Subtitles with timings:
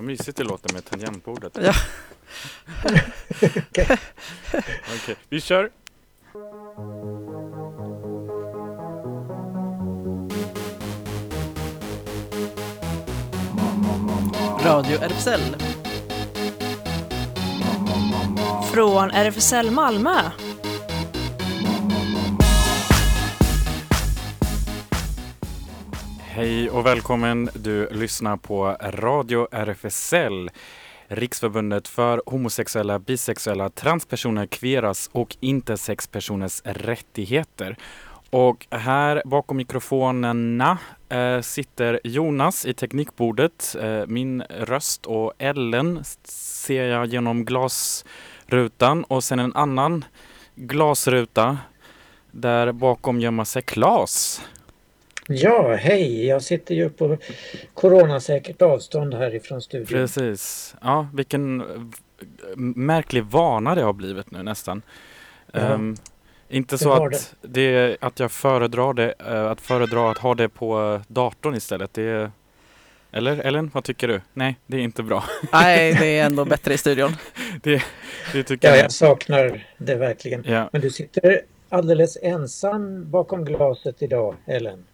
[0.00, 1.58] Vad mysigt det låter med tangentbordet.
[1.62, 1.72] Ja.
[2.84, 3.98] Okej,
[4.96, 5.14] okay.
[5.28, 5.70] vi kör.
[14.64, 15.56] Radio RFSL.
[18.72, 20.30] Från RFSL Malmö.
[26.40, 27.50] Hej och välkommen.
[27.54, 30.50] Du lyssnar på Radio RFSL.
[31.08, 37.76] Riksförbundet för homosexuella, bisexuella, transpersoner, kveras och intersexpersoners rättigheter.
[38.30, 46.84] Och här bakom mikrofonerna eh, sitter Jonas i teknikbordet, eh, min röst och Ellen ser
[46.84, 50.04] jag genom glasrutan och sen en annan
[50.54, 51.58] glasruta
[52.30, 54.42] där bakom gömmer sig Klas.
[55.32, 56.26] Ja, hej!
[56.26, 57.16] Jag sitter ju på
[57.74, 59.86] coronasäkert avstånd härifrån studion.
[59.86, 60.74] Precis.
[60.82, 61.64] Ja, vilken
[62.56, 64.82] märklig vana det har blivit nu nästan.
[65.52, 65.72] Ja.
[65.72, 65.96] Um,
[66.48, 67.48] inte så att, det.
[67.48, 67.96] det.
[68.00, 71.94] att jag föredrar det, uh, att föredra att ha det på datorn istället.
[71.94, 72.30] Det
[73.12, 74.20] eller Ellen, vad tycker du?
[74.32, 75.24] Nej, det är inte bra.
[75.52, 77.12] Nej, det är ändå bättre i studion.
[77.62, 77.82] det,
[78.32, 78.84] det tycker ja, jag.
[78.84, 80.44] jag saknar det verkligen.
[80.46, 80.68] Ja.
[80.72, 84.84] Men du sitter alldeles ensam bakom glaset idag, Ellen.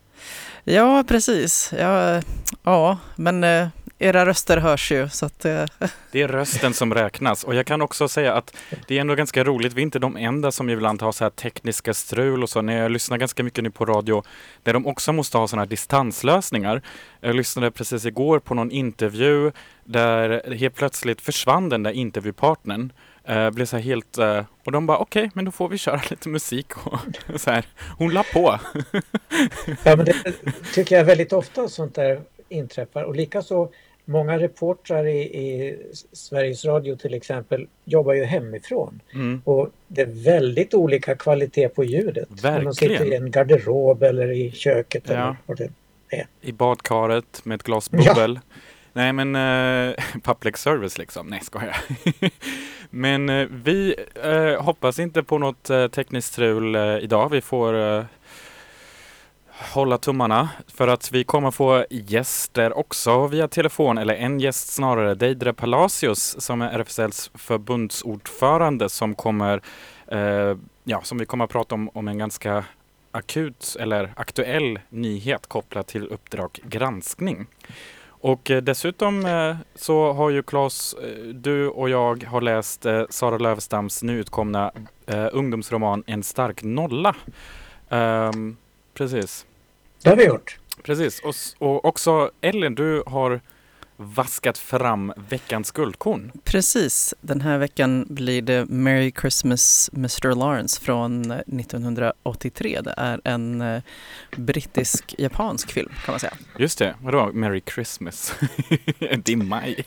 [0.64, 1.72] Ja, precis.
[1.78, 2.22] Ja,
[2.62, 5.44] ja men eh, era röster hörs ju så att...
[5.44, 5.64] Eh.
[6.12, 8.56] Det är rösten som räknas och jag kan också säga att
[8.88, 9.72] det är ändå ganska roligt.
[9.72, 12.62] Vi är inte de enda som ibland har så här tekniska strul och så.
[12.62, 14.22] När jag lyssnar ganska mycket nu på radio
[14.62, 16.82] där de också måste ha sådana här distanslösningar.
[17.20, 19.52] Jag lyssnade precis igår på någon intervju
[19.84, 22.92] där helt plötsligt försvann den där intervjupartnern
[23.30, 26.00] Uh, blev så helt, uh, och de bara okej, okay, men då får vi köra
[26.10, 26.98] lite musik och
[27.40, 27.66] så här.
[27.98, 28.40] Hon la på.
[29.84, 30.14] ja, men det
[30.74, 33.68] tycker jag väldigt ofta sånt där inträffar och likaså
[34.04, 35.78] många reportrar i, i,
[36.12, 39.00] Sveriges Radio till exempel jobbar ju hemifrån.
[39.14, 39.42] Mm.
[39.44, 42.28] Och det är väldigt olika kvalitet på ljudet.
[42.30, 42.56] Verkligen.
[42.56, 45.12] Om de sitter i en garderob eller i köket ja.
[45.14, 45.70] eller vad det
[46.08, 46.26] är.
[46.40, 48.40] I badkaret med ett glas bubbel.
[48.42, 48.56] Ja.
[48.96, 51.26] Nej men uh, public service liksom.
[51.26, 51.76] Nej skojar.
[52.90, 57.28] men uh, vi uh, hoppas inte på något uh, tekniskt strul idag.
[57.28, 58.06] Vi får
[59.74, 65.14] hålla tummarna för att vi kommer få gäster också via telefon, eller en gäst snarare,
[65.14, 69.60] Deidre Palacios som är RFSLs förbundsordförande som kommer,
[70.84, 72.64] ja, som vi kommer att prata om, om en ganska
[73.10, 77.46] akut eller aktuell nyhet kopplat till Uppdrag granskning.
[78.20, 83.38] Och eh, dessutom eh, så har ju Claes, eh, du och jag har läst Sara
[83.38, 84.72] Lövstams nyutkomna
[85.32, 87.16] ungdomsroman En stark nolla.
[87.88, 88.56] Um,
[88.94, 89.46] precis.
[90.02, 90.58] Det har vi gjort.
[90.82, 91.20] Precis.
[91.20, 91.34] Och,
[91.68, 93.40] och också Ellen, du har
[93.96, 96.32] vaskat fram veckans guldkorn.
[96.44, 97.14] Precis.
[97.20, 102.80] Den här veckan blir det Merry Christmas Mr Lawrence från 1983.
[102.80, 103.82] Det är en eh,
[104.36, 106.34] brittisk-japansk film kan man säga.
[106.58, 106.94] Just det.
[107.02, 108.34] Vadå Merry Christmas?
[108.98, 109.84] det är maj.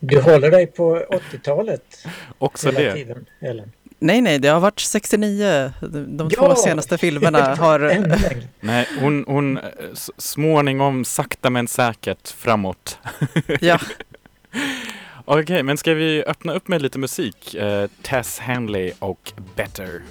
[0.00, 0.96] Du håller dig på
[1.32, 2.06] 80-talet
[2.38, 2.94] Också hela det.
[2.94, 3.72] tiden, Ellen.
[4.02, 5.72] Nej, nej, det har varit 69.
[5.80, 6.36] De ja!
[6.36, 7.78] två senaste filmerna har...
[8.60, 9.58] nej, hon, hon
[10.18, 12.98] småningom sakta men säkert framåt.
[13.60, 13.78] ja.
[15.24, 17.56] Okej, okay, men ska vi öppna upp med lite musik?
[17.60, 20.02] Uh, Tess Hanley och Better.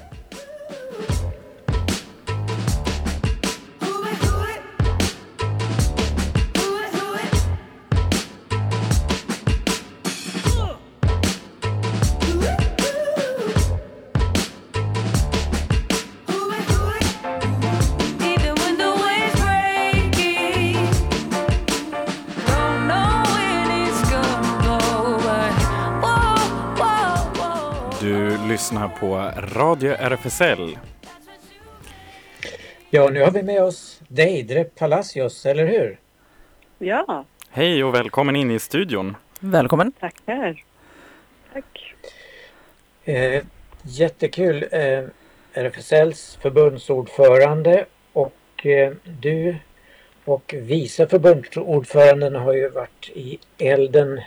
[28.71, 30.77] Lyssnar på Radio RFSL.
[32.89, 35.99] Ja, nu har vi med oss Deidre Palacios, eller hur?
[36.79, 37.25] Ja.
[37.49, 39.17] Hej och välkommen in i studion.
[39.39, 39.91] Välkommen.
[39.91, 40.63] Tackar.
[41.53, 41.95] Tack.
[43.03, 43.43] Eh,
[43.83, 44.65] jättekul.
[44.71, 45.03] Eh,
[45.53, 49.55] RFSLs förbundsordförande och eh, du
[50.25, 54.21] och vice förbundsordföranden har ju varit i elden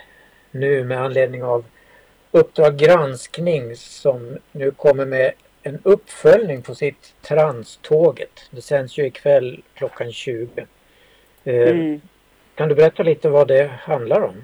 [0.51, 1.65] nu med anledning av
[2.35, 5.31] Uppdrag granskning som nu kommer med
[5.63, 8.49] en uppföljning på sitt Tranståget.
[8.51, 10.65] Det sänds ju ikväll klockan 20.
[11.43, 12.01] Eh, mm.
[12.55, 14.35] Kan du berätta lite vad det handlar om?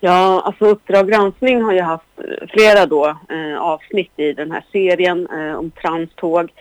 [0.00, 5.28] Ja, alltså Uppdrag granskning har ju haft flera då eh, avsnitt i den här serien
[5.30, 6.52] eh, om tranståg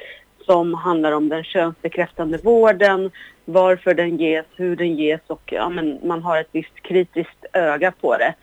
[0.46, 3.12] som handlar om den könsbekräftande vården,
[3.46, 7.92] varför den ges, hur den ges och ja, men man har ett visst kritiskt öga
[8.02, 8.34] på det.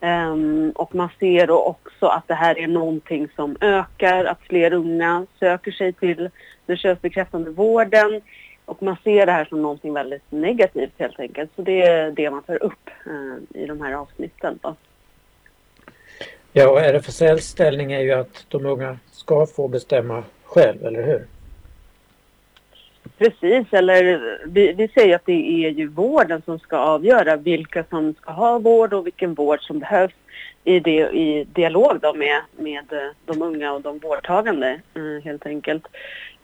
[0.00, 4.72] Um, och man ser då också att det här är någonting som ökar, att fler
[4.72, 6.30] unga söker sig till
[6.66, 8.20] den könsbekräftande vården.
[8.64, 11.50] Och man ser det här som någonting väldigt negativt helt enkelt.
[11.56, 14.58] Så det är det man tar upp uh, i de här avsnitten.
[14.62, 14.76] Då.
[16.52, 21.26] Ja, och RFSLs ställning är ju att de unga ska få bestämma själv, eller hur?
[23.18, 28.14] Precis, eller vi, vi säger att det är ju vården som ska avgöra vilka som
[28.14, 30.14] ska ha vård och vilken vård som behövs
[30.64, 35.46] i, det, i dialog då med, med eh, de unga och de vårdtagande eh, helt
[35.46, 35.86] enkelt.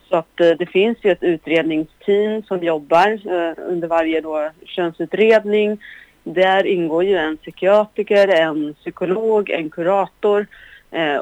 [0.08, 3.20] Så att eh, det finns ju ett utredningsteam som jobbar
[3.56, 5.78] under varje då könsutredning.
[6.22, 10.46] Där ingår ju en psykiatriker, en psykolog, en kurator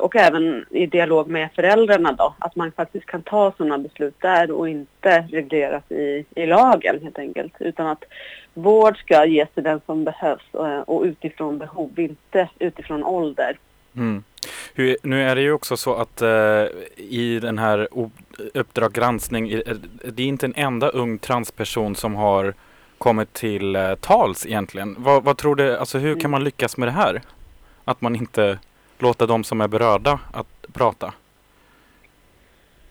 [0.00, 4.50] och även i dialog med föräldrarna då, att man faktiskt kan ta sådana beslut där
[4.50, 7.52] och inte regleras i, i lagen helt enkelt.
[7.58, 8.04] Utan att
[8.54, 13.58] vård ska ges till den som behövs och, eh, och utifrån behov, inte utifrån ålder.
[13.96, 14.24] Mm.
[14.74, 16.64] Hur, nu är det ju också så att eh,
[16.96, 17.88] i den här
[18.54, 19.48] Uppdrag granskning,
[20.04, 22.54] det är inte en enda ung transperson som har
[22.98, 24.96] kommit till eh, tals egentligen.
[24.98, 27.22] Vad, vad tror du, alltså hur kan man lyckas med det här?
[27.84, 28.58] Att man inte
[29.02, 31.14] låta de som är berörda att prata?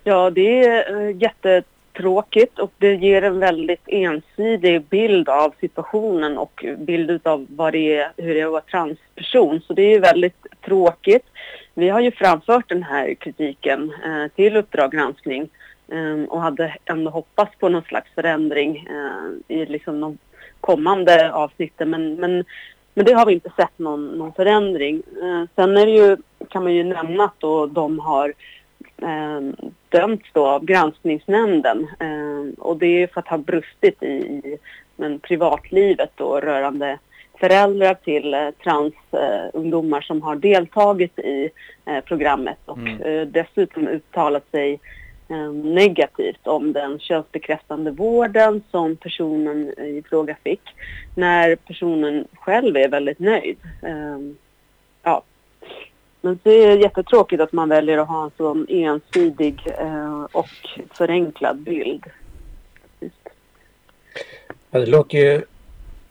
[0.04, 6.66] Ja, det är eh, jättetråkigt och det ger en väldigt ensidig bild av situationen och
[6.78, 9.62] bild av vad det är, hur det är att vara transperson.
[9.68, 11.25] Så det är väldigt tråkigt.
[11.74, 15.50] Vi har ju framfört den här kritiken eh, till Uppdrag granskning
[15.92, 20.18] eh, och hade ändå hoppats på någon slags förändring eh, i liksom de
[20.62, 21.90] kommande avsnitten.
[21.90, 22.46] Men, men
[22.94, 25.02] men det har vi inte sett någon, någon förändring.
[25.22, 26.18] Eh, sen är det ju,
[26.50, 28.34] kan man ju nämna att då de har
[29.02, 34.58] eh, dömts då av granskningsnämnden eh, och det är för att ha brustit i, i
[34.96, 37.00] men privatlivet då rörande
[37.40, 41.50] föräldrar till eh, transungdomar som har deltagit i
[41.86, 43.02] eh, programmet och mm.
[43.02, 44.80] Eh, dessutom uttalat sig
[45.31, 50.62] Eh, negativt om den könsbekräftande vården som personen i fråga fick
[51.16, 53.57] när personen själv är väldigt nöjd.
[53.81, 54.38] Ehm,
[55.04, 55.24] ja.
[56.22, 60.50] Men det är jättetråkigt att man väljer att ha en sån ensidig eh, och
[60.94, 62.04] förenklad bild.
[64.72, 65.42] Ja, det låter ju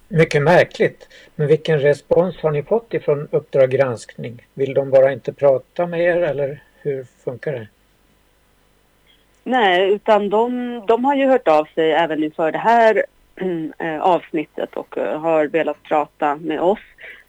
[0.09, 1.09] mycket märkligt.
[1.35, 4.47] Men vilken respons har ni fått ifrån Uppdrag granskning?
[4.55, 7.69] Vill de bara inte prata med er eller hur funkar det?
[9.51, 13.05] Nej, utan de, de har ju hört av sig även inför det här
[13.79, 16.79] äh, avsnittet och äh, har velat prata med oss.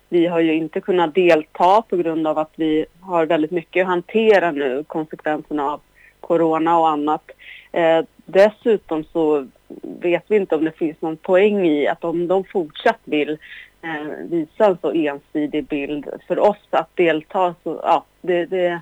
[0.10, 3.88] Vi har ju inte kunnat delta på grund av att vi har väldigt mycket att
[3.88, 5.82] hantera nu, konsekvenserna av
[6.20, 7.32] corona och annat.
[7.72, 9.48] Eh, dessutom så
[9.82, 13.38] vet vi inte om det finns någon poäng i att om de fortsatt vill
[13.82, 18.82] eh, visa en så ensidig bild för oss att delta så ja, det, det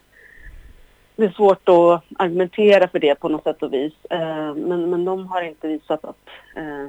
[1.19, 3.94] det är svårt att argumentera för det på något sätt och vis.
[4.10, 6.88] Eh, men, men de har inte visat att, eh,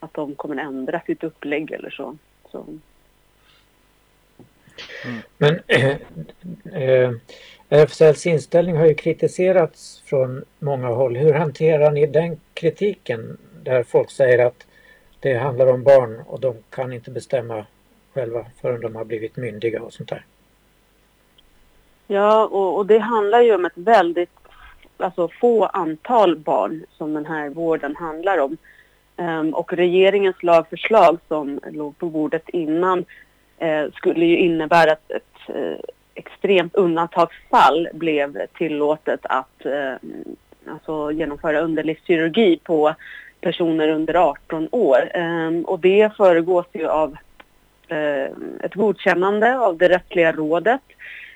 [0.00, 2.16] att de kommer ändra sitt upplägg eller så.
[2.50, 2.64] så.
[5.04, 5.22] Mm.
[5.38, 5.96] Men eh,
[6.72, 7.12] eh, äh,
[7.68, 11.16] RFSLs inställning har ju kritiserats från många håll.
[11.16, 14.66] Hur hanterar ni den kritiken där folk säger att
[15.20, 17.66] det handlar om barn och de kan inte bestämma
[18.14, 20.24] själva förrän de har blivit myndiga och sånt där?
[22.12, 24.30] Ja, och, och, det handlar ju om ett väldigt
[24.96, 28.56] alltså, få antal barn som den här vården handlar om.
[29.16, 33.04] Um, och regeringens lagförslag som låg på bordet innan
[33.58, 35.78] eh, skulle ju innebära att ett eh,
[36.14, 39.94] extremt undantagsfall blev tillåtet att eh,
[40.72, 42.94] alltså, genomföra underlivskirurgi på
[43.40, 45.16] personer under 18 år.
[45.16, 47.16] Um, och det föregås ju av
[47.88, 50.80] eh, ett godkännande av det rättsliga rådet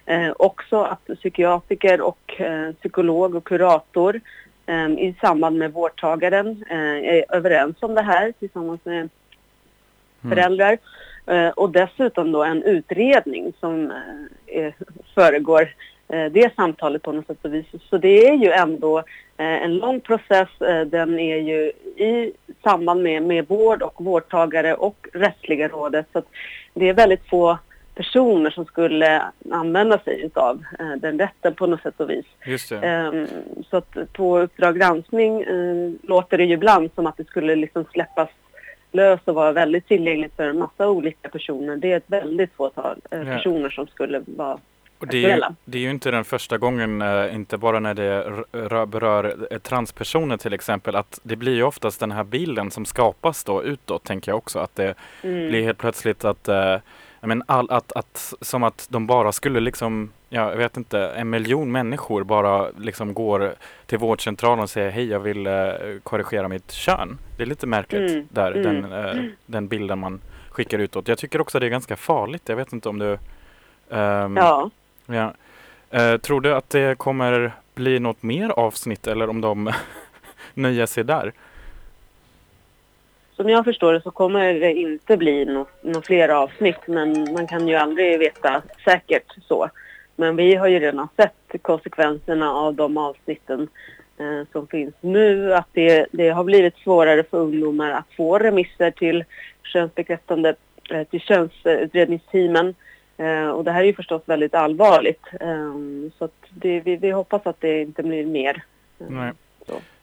[0.07, 4.21] Eh, också att psykiatriker och eh, psykolog och kurator
[4.67, 9.11] eh, i samband med vårdtagaren eh, är överens om det här tillsammans med mm.
[10.29, 10.79] föräldrar.
[11.27, 11.53] Mm.
[11.57, 13.93] och dessutom då en utredning som
[14.47, 14.73] eh,
[15.15, 15.75] föregår
[16.07, 17.67] det samtalet på något sätt och vis.
[17.91, 19.03] Så det är ju ändå
[19.37, 20.49] en lång process.
[20.87, 22.33] den är ju i
[22.63, 26.07] samband med, med vård och vårdtagare och rättsliga rådet.
[26.13, 26.23] Så
[26.75, 27.59] det är väldigt få
[27.95, 32.27] personer som skulle använda sig av eh, den rätten på något sätt och vis.
[32.47, 33.13] Just eh,
[33.71, 37.85] så att på Uppdrag granskning eh, låter det ju ibland som att det skulle liksom
[37.93, 38.29] släppas
[38.93, 41.77] lös och vara väldigt tillgängligt för en massa olika personer.
[41.77, 44.59] Det är ett väldigt fåtal eh, personer som skulle vara
[44.99, 49.47] det, är, det är ju inte den första gången, eh, inte bara när det berör
[49.51, 53.63] eh, transpersoner till exempel, att det blir ju oftast den här bilden som skapas då
[53.65, 54.59] utåt, tänker jag också.
[54.59, 55.49] Att det mm.
[55.49, 56.77] blir helt plötsligt att, eh,
[57.27, 61.31] men all, att, att, som att de bara skulle liksom, ja, jag vet inte, en
[61.31, 63.55] miljon människor bara liksom går
[63.87, 65.53] till vårdcentralen och säger hej, jag vill eh,
[66.03, 67.19] korrigera mitt kön.
[67.37, 68.29] Det är lite märkligt mm.
[68.31, 68.83] där, mm.
[68.83, 71.09] Den, eh, den bilden man skickar utåt.
[71.09, 72.43] Jag tycker också det är ganska farligt.
[72.49, 73.19] Jag vet inte om du
[73.89, 74.71] um, Ja.
[75.07, 75.33] ja.
[75.95, 79.73] Uh, tror du att det kommer bli något mer avsnitt eller om de
[80.55, 81.33] nöjer sig där?
[83.37, 87.69] Som jag förstår det så kommer det inte bli några fler avsnitt men man kan
[87.69, 89.71] ju aldrig veta säkert så.
[90.17, 93.69] Men vi har ju redan sett konsekvenserna av de avsnitten
[94.19, 95.55] eh, som finns nu.
[95.55, 99.25] Att det, det, har blivit svårare för ungdomar att få remisser till
[99.63, 100.55] könsbekräftande,
[100.91, 102.75] eh, till könsutredningsteamen.
[103.17, 105.27] Eh, och det här är ju förstås väldigt allvarligt.
[105.41, 105.75] Eh,
[106.19, 108.65] så det, vi, vi, hoppas att det inte blir mer.
[108.99, 109.33] Nej.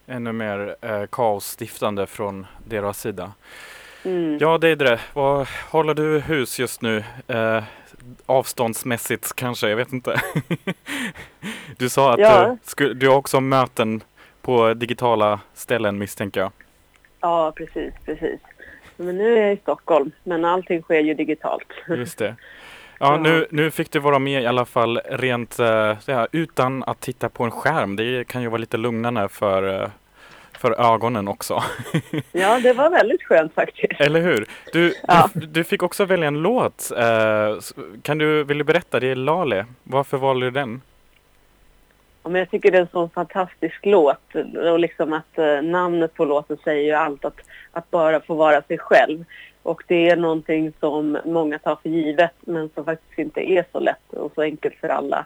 [0.08, 3.31] Ännu mer eh, kaosstiftande från deras sida.
[4.05, 4.38] Mm.
[4.39, 7.03] Ja, Deidre, vad håller du hus just nu?
[7.27, 7.63] Eh,
[8.25, 10.22] avståndsmässigt kanske, jag vet inte.
[11.77, 12.58] du sa att ja.
[12.77, 14.03] du, du har också möten
[14.41, 16.51] på digitala ställen misstänker jag.
[17.22, 18.39] Ja, precis, precis.
[18.98, 21.67] Men nu är jag i Stockholm, men allting sker ju digitalt.
[21.88, 22.36] Just det.
[23.01, 27.00] Ja, nu, nu fick du vara med i alla fall rent uh, ja, utan att
[27.00, 27.96] titta på en skärm.
[27.96, 29.88] Det kan ju vara lite lugnande för, uh,
[30.51, 31.63] för ögonen också.
[32.31, 34.01] ja, det var väldigt skönt faktiskt.
[34.01, 34.48] Eller hur?
[34.74, 35.29] Du, ja.
[35.34, 36.91] du, du, fick också välja en låt.
[36.91, 37.60] Uh,
[38.01, 39.00] kan du, vill du berätta?
[39.00, 39.65] Det är Lale.
[39.84, 40.81] Varför valde du den?
[42.24, 44.36] Ja, men jag tycker det är en sån fantastisk låt
[44.72, 47.39] och liksom att eh, namnet på låten säger ju allt att,
[47.72, 49.25] att bara få vara sig själv.
[49.63, 53.80] Och det är någonting som många tar för givet men som faktiskt inte är så
[53.80, 55.25] lätt och så enkelt för alla.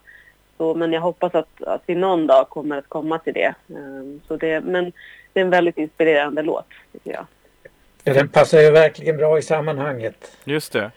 [0.57, 3.53] Så, men jag hoppas att, att vi någon dag kommer att komma till det.
[3.67, 4.91] Um, så det men
[5.33, 7.25] det är en väldigt inspirerande låt tycker jag.
[8.03, 10.37] Ja, den passar ju verkligen bra i sammanhanget.
[10.43, 10.91] Just det.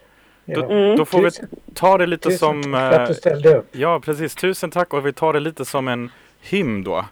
[0.44, 0.96] Då, mm.
[0.96, 1.30] då, får vi
[1.74, 2.62] ta det lite Tusen som...
[2.62, 3.68] Tack för att du ställde upp.
[3.72, 4.34] Ja, precis.
[4.34, 7.04] Tusen tack och vi tar det lite som en hymn då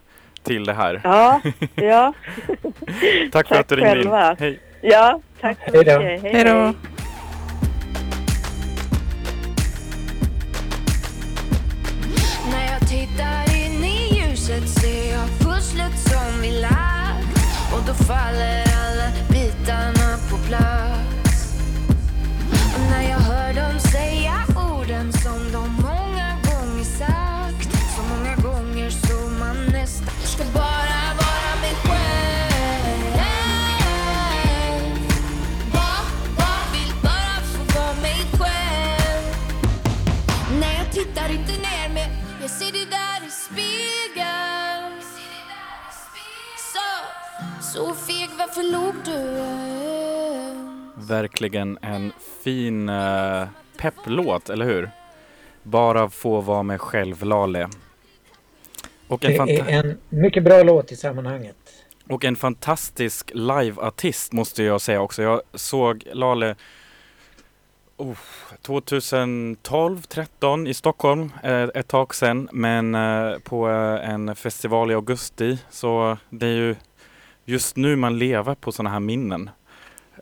[0.46, 1.00] till det här.
[1.04, 1.40] Ja,
[1.74, 2.14] ja.
[3.32, 4.30] tack, tack för att du ringde själva.
[4.30, 4.36] in.
[4.38, 4.60] Hej.
[4.80, 6.02] Ja, tack så mycket.
[6.02, 6.20] Hej.
[6.22, 6.74] Hej då.
[12.50, 17.36] När jag tittar in i ljuset ser jag pusslet som vi lagt
[17.72, 18.65] och då faller
[51.16, 52.12] verkligen en
[52.44, 53.46] fin uh,
[53.76, 54.90] pepplåt, eller hur?
[55.62, 57.68] Bara få vara mig själv, Lale.
[59.08, 61.56] Och en det är en mycket bra låt i sammanhanget.
[62.08, 65.22] Och en fantastisk liveartist måste jag säga också.
[65.22, 66.56] Jag såg Lale
[67.96, 68.16] oh,
[68.62, 72.48] 2012, 13 i Stockholm eh, ett tag sedan.
[72.52, 75.58] Men eh, på eh, en festival i augusti.
[75.70, 76.76] Så det är ju
[77.44, 79.50] just nu man lever på sådana här minnen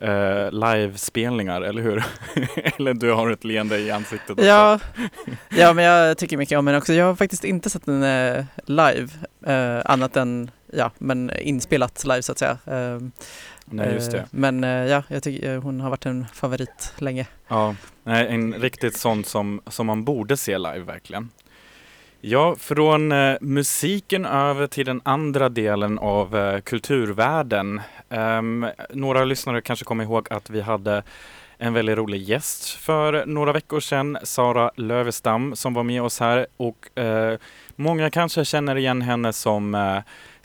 [0.01, 2.03] eh, livespelningar, eller hur?
[2.77, 4.45] eller du har ett leende i ansiktet också.
[4.45, 4.79] Ja,
[5.49, 6.93] ja, men jag tycker mycket om den också.
[6.93, 9.07] Jag har faktiskt inte sett den eh, live,
[9.45, 12.57] eh, annat än ja, men inspelat live så att säga.
[12.65, 12.99] Eh,
[13.65, 14.25] Nej, just det.
[14.31, 17.27] Men eh, ja, jag tycker hon har varit en favorit länge.
[17.47, 21.29] Ja, en riktigt sån som, som man borde se live verkligen.
[22.27, 27.81] Ja, från eh, musiken över till den andra delen av eh, kulturvärlden.
[28.09, 31.03] Um, några lyssnare kanske kommer ihåg att vi hade
[31.57, 36.47] en väldigt rolig gäst för några veckor sedan, Sara Lövestam, som var med oss här
[36.57, 37.37] och eh,
[37.75, 39.99] många kanske känner igen henne som eh,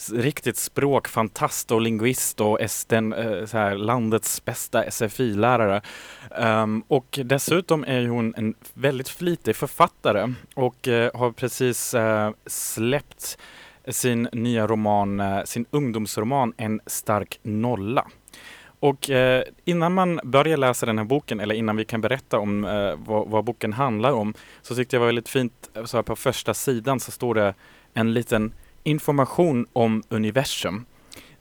[0.08, 5.82] riktigt språkfantast och lingvist och esten, eh, så här, landets bästa SFI-lärare.
[6.30, 12.30] Um, ehm, och dessutom är hon en väldigt flitig författare och uh, har precis uh,
[12.46, 13.38] släppt
[13.88, 18.06] sin nya roman, uh, sin ungdomsroman En stark nolla.
[18.80, 22.64] Och eh, innan man börjar läsa den här boken, eller innan vi kan berätta om
[22.64, 26.16] eh, vad, vad, boken handlar om, så tyckte jag var väldigt fint, så här på
[26.16, 27.54] första sidan så står det
[27.94, 28.52] en liten
[28.82, 30.84] information om universum.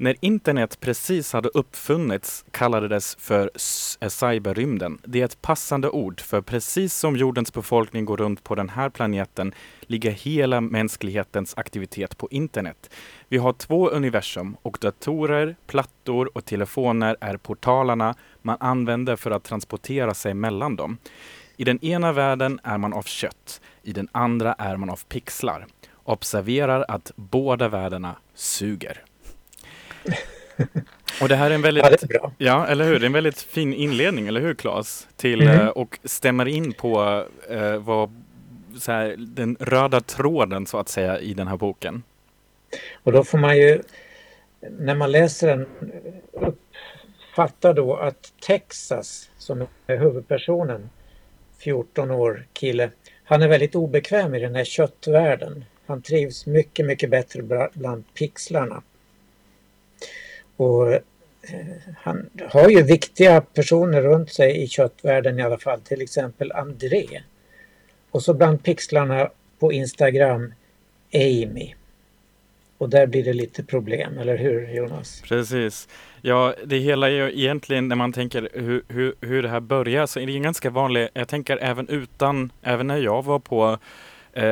[0.01, 3.51] När internet precis hade uppfunnits kallades för
[4.01, 4.99] eh, cyberrymden.
[5.03, 8.89] Det är ett passande ord, för precis som jordens befolkning går runt på den här
[8.89, 12.89] planeten ligger hela mänsklighetens aktivitet på internet.
[13.27, 19.43] Vi har två universum och datorer, plattor och telefoner är portalarna man använder för att
[19.43, 20.97] transportera sig mellan dem.
[21.57, 25.65] I den ena världen är man av kött, i den andra är man av pixlar.
[26.09, 29.03] Observerar att båda världarna suger.
[31.21, 32.31] Och det här är en väldigt, Ja, är bra.
[32.37, 32.99] ja, eller hur?
[32.99, 35.07] Det är en väldigt fin inledning, eller hur Claes?
[35.15, 35.49] Till, Mhm.
[35.59, 38.21] eh, och stämmer in på eh, vad,
[38.79, 42.03] så här, den röda tråden så att säga i den här boken.
[43.03, 43.81] Och då får man ju,
[44.79, 45.67] när man läser den,
[46.33, 50.89] uppfatta då att Texas, som är huvudpersonen,
[51.57, 52.89] 14 år kille,
[53.23, 55.65] han är väldigt obekväm i den här köttvärlden.
[55.89, 58.81] Han trivs mycket, mycket bättre bland pixlarna.
[60.55, 61.01] Och eh,
[61.97, 67.21] han har ju viktiga personer runt sig i köttvärlden i alla fall, till exempel André.
[68.11, 69.29] Och så bland pixlarna
[69.59, 70.53] på Instagram,
[71.13, 71.73] Amy.
[72.77, 75.21] Och där blir det lite problem, eller hur Jonas?
[75.21, 75.87] Precis.
[76.21, 80.05] Ja, det hela är ju egentligen när man tänker hur, hur, hur det här börjar
[80.05, 81.09] så är det ganska vanligt.
[81.13, 83.77] jag tänker även utan, även när jag var på
[84.33, 84.45] eh,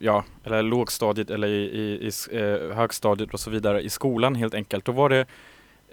[0.00, 4.54] ja, eller lågstadiet eller i, i, i eh, högstadiet och så vidare i skolan helt
[4.54, 4.84] enkelt.
[4.84, 5.26] Då var det,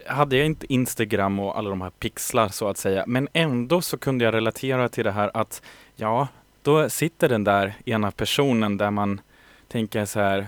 [0.07, 3.03] hade jag inte Instagram och alla de här pixlar så att säga.
[3.07, 5.61] Men ändå så kunde jag relatera till det här att
[5.95, 6.27] ja,
[6.61, 9.21] då sitter den där ena personen där man
[9.67, 10.47] tänker så här,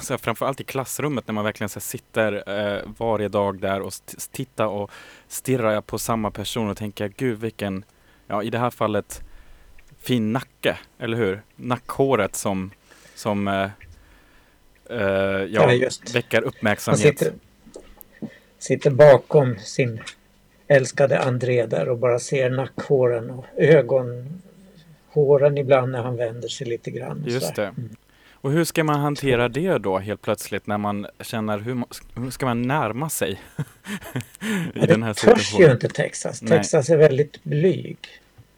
[0.00, 3.92] så här framförallt i klassrummet när man verkligen så sitter eh, varje dag där och
[4.32, 4.90] tittar och
[5.28, 7.84] stirrar på samma person och tänker gud vilken,
[8.26, 9.22] ja i det här fallet
[10.08, 11.42] fin nacke, eller hur?
[11.56, 12.70] Nackhåret som,
[13.14, 13.62] som eh,
[14.90, 17.00] eh, ja, Ja, väcker Han uppmärksamhet.
[17.00, 17.32] sitter,
[18.58, 20.00] sitter bakom sin
[20.68, 26.90] älskade André där och bara ser nackhåren och ögonhåren ibland när han vänder sig lite
[26.90, 27.24] grann.
[27.26, 27.74] Just det.
[28.32, 31.84] Och hur ska man hantera det då helt plötsligt när man känner hur,
[32.14, 33.38] hur ska man närma sig i
[34.74, 36.42] Ja, den här det törs ju inte Texas.
[36.42, 36.58] Nej.
[36.58, 37.98] Texas är väldigt blyg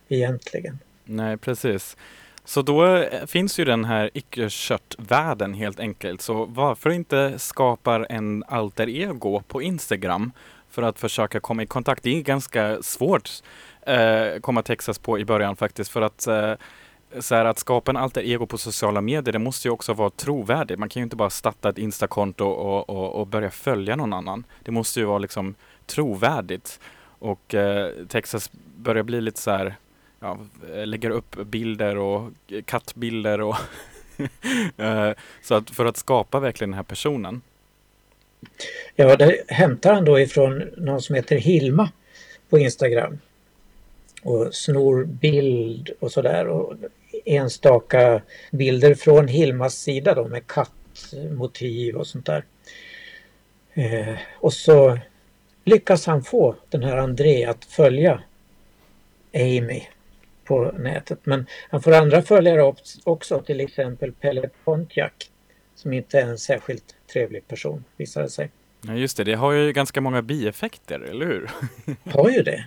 [0.08, 0.78] egentligen.
[1.10, 1.96] Nej, precis.
[2.44, 6.20] Så då eh, finns ju den här icke-kött-världen helt enkelt.
[6.20, 10.32] Så varför inte skapar en alter ego på Instagram
[10.70, 12.02] för att försöka komma i kontakt?
[12.02, 13.30] Det är ganska svårt
[13.82, 16.52] eh, komma Texas på i början faktiskt för att eh,
[17.18, 20.10] så här, att skapa en alter ego på sociala medier, det måste ju också vara
[20.10, 20.78] trovärdigt.
[20.78, 24.44] Man kan ju inte bara starta ett Instakonto och, och, och börja följa någon annan.
[24.62, 25.54] Det måste ju vara liksom
[25.86, 26.80] trovärdigt.
[27.02, 29.76] Och eh, Texas börjar bli lite så här,
[30.20, 30.38] ja,
[30.74, 32.30] eh, lägger upp bilder och
[32.64, 33.56] kattbilder och
[34.76, 37.42] eh, så att för att skapa verkligen den här personen.
[38.96, 41.90] Ja, det hämtar han då ifrån någon som heter Hilma
[42.48, 43.18] på Instagram.
[44.22, 46.48] Och snor bild och sådär.
[46.48, 46.74] Och
[47.24, 52.44] enstaka bilder från Hilmas sida då med kattmotiv och sånt där.
[53.74, 54.98] Eh, och så
[55.64, 58.22] lyckas han få den här André att följa
[59.34, 59.82] Amy
[60.50, 61.18] på nätet.
[61.22, 65.12] Men han får andra följare också, till exempel Pelle Pontiac
[65.74, 68.50] som inte är en särskilt trevlig person visar det sig.
[68.86, 71.50] Ja, just det, det har ju ganska många bieffekter, eller hur?
[72.12, 72.64] har ju det.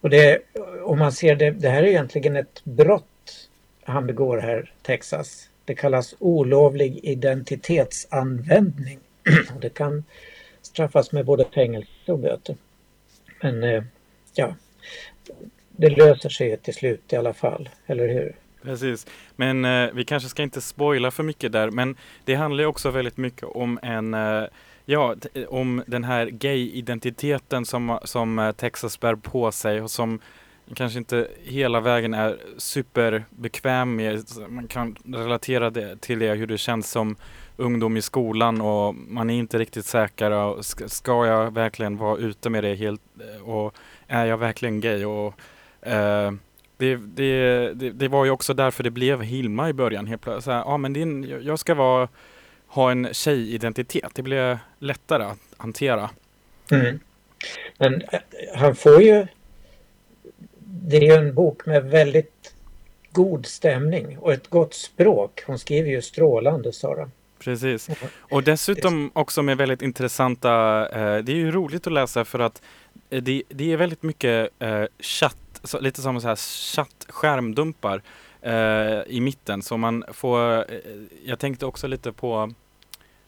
[0.00, 0.38] Och det,
[0.82, 3.48] om man ser det, det här är egentligen ett brott
[3.82, 5.48] han begår här, Texas.
[5.64, 8.98] Det kallas olovlig identitetsanvändning.
[9.54, 10.04] Och det kan
[10.62, 12.56] straffas med både fängelse och böter.
[13.42, 13.82] Men eh,
[14.34, 14.54] ja,
[15.78, 18.36] det löser sig ju till slut i alla fall, eller hur?
[18.62, 22.66] Precis, men eh, vi kanske ska inte spoila för mycket där, men det handlar ju
[22.66, 24.44] också väldigt mycket om en eh,
[24.90, 25.14] Ja,
[25.48, 30.20] om den här gay-identiteten som, som eh, Texas bär på sig och som
[30.74, 34.24] kanske inte hela vägen är superbekväm med.
[34.48, 37.16] Man kan relatera det till det, hur det känns som
[37.56, 40.30] ungdom i skolan och man är inte riktigt säker.
[40.30, 43.74] Och ska, jag verkligen vara ute med det helt eh, och
[44.06, 45.04] är jag verkligen gay?
[45.04, 45.34] Och,
[45.82, 46.32] eh,
[46.76, 50.06] det, det, det, det var ju också därför det blev Hilma i början.
[50.06, 50.44] Helt plötsligt.
[50.44, 52.08] Så här, ja, men din, jag ska vara,
[52.66, 54.10] ha en tjejidentitet.
[54.14, 56.10] Det blir lättare att hantera.
[56.70, 57.00] Mm.
[57.78, 58.20] Men eh,
[58.54, 59.26] han får ju...
[60.60, 62.54] Det är ju en bok med väldigt
[63.12, 65.42] god stämning och ett gott språk.
[65.46, 67.10] Hon skriver ju strålande, Sara.
[67.38, 67.88] Precis.
[68.18, 70.50] Och dessutom också med väldigt intressanta,
[70.88, 72.62] eh, det är ju roligt att läsa för att
[73.10, 76.36] eh, det, det är väldigt mycket eh, chatt, så, lite som så här
[76.76, 78.02] chatt, skärmdumpar
[78.42, 79.62] eh, i mitten.
[79.62, 80.80] Så man får, eh,
[81.24, 82.52] jag tänkte också lite på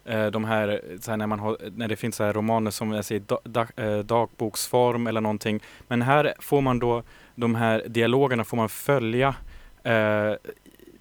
[0.05, 2.93] eh, de här, så här, när, man har, när det finns så här romaner som
[2.93, 5.61] jag säger, da, da, eh, dagboksform eller någonting.
[5.89, 7.03] Men här får man då
[7.35, 9.35] de här dialogerna får man följa
[9.83, 10.33] eh,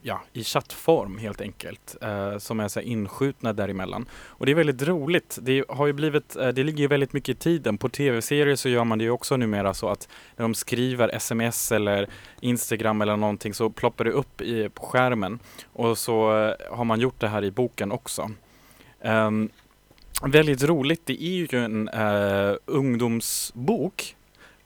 [0.09, 4.05] ja, i chattform helt enkelt, eh, som är så inskjutna däremellan.
[4.11, 5.39] Och det är väldigt roligt.
[5.41, 7.77] Det har ju blivit, eh, det ligger ju väldigt mycket i tiden.
[7.77, 11.71] På tv-serier så gör man det ju också numera så att när de skriver sms
[11.71, 12.07] eller
[12.41, 15.39] Instagram eller någonting så ploppar det upp i, på skärmen.
[15.73, 18.31] Och så eh, har man gjort det här i boken också.
[19.01, 19.49] Um,
[20.23, 24.15] väldigt roligt, det är ju en eh, ungdomsbok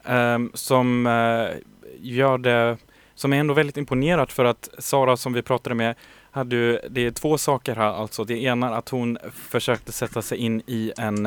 [0.04, 1.56] um, som eh,
[2.00, 2.76] gör det
[3.14, 5.94] som är ändå väldigt imponerat för att Sara som vi pratade med
[6.30, 8.24] hade ju, det är två saker här alltså.
[8.24, 11.26] Det ena att hon försökte sätta sig in i en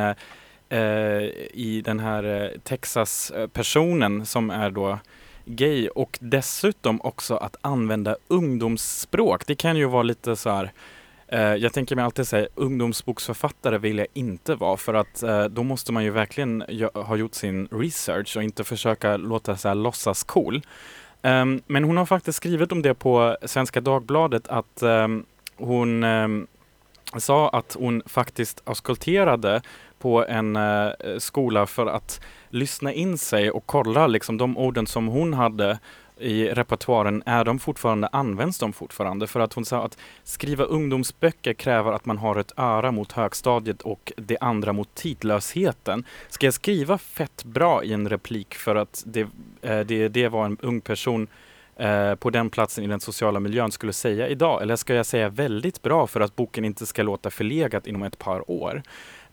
[0.69, 1.21] eh,
[1.53, 4.99] i den här eh, Texas-personen som är då
[5.45, 9.47] gay och dessutom också att använda ungdomsspråk.
[9.47, 10.71] Det kan ju vara lite så här
[11.27, 15.63] eh, jag tänker mig alltid säga ungdomsboksförfattare vill jag inte vara för att eh, då
[15.63, 20.23] måste man ju verkligen ha gjort sin research och inte försöka låta så här låtsas
[20.23, 20.61] cool.
[21.21, 25.25] Um, men hon har faktiskt skrivit om det på Svenska Dagbladet att um,
[25.57, 26.47] hon um,
[27.17, 29.61] sa att hon faktiskt auskulterade
[29.99, 35.07] på en uh, skola för att lyssna in sig och kolla liksom de orden som
[35.07, 35.79] hon hade
[36.19, 39.27] i repertoaren, är de fortfarande, används de fortfarande?
[39.27, 43.81] För att hon sa att skriva ungdomsböcker kräver att man har ett öra mot högstadiet
[43.81, 46.05] och det andra mot tidlösheten.
[46.29, 49.27] Ska jag skriva fett bra i en replik för att det,
[49.61, 51.27] eh, det, det var en ung person
[51.75, 54.61] eh, på den platsen i den sociala miljön skulle säga idag?
[54.61, 58.19] Eller ska jag säga väldigt bra för att boken inte ska låta förlegat inom ett
[58.19, 58.83] par år?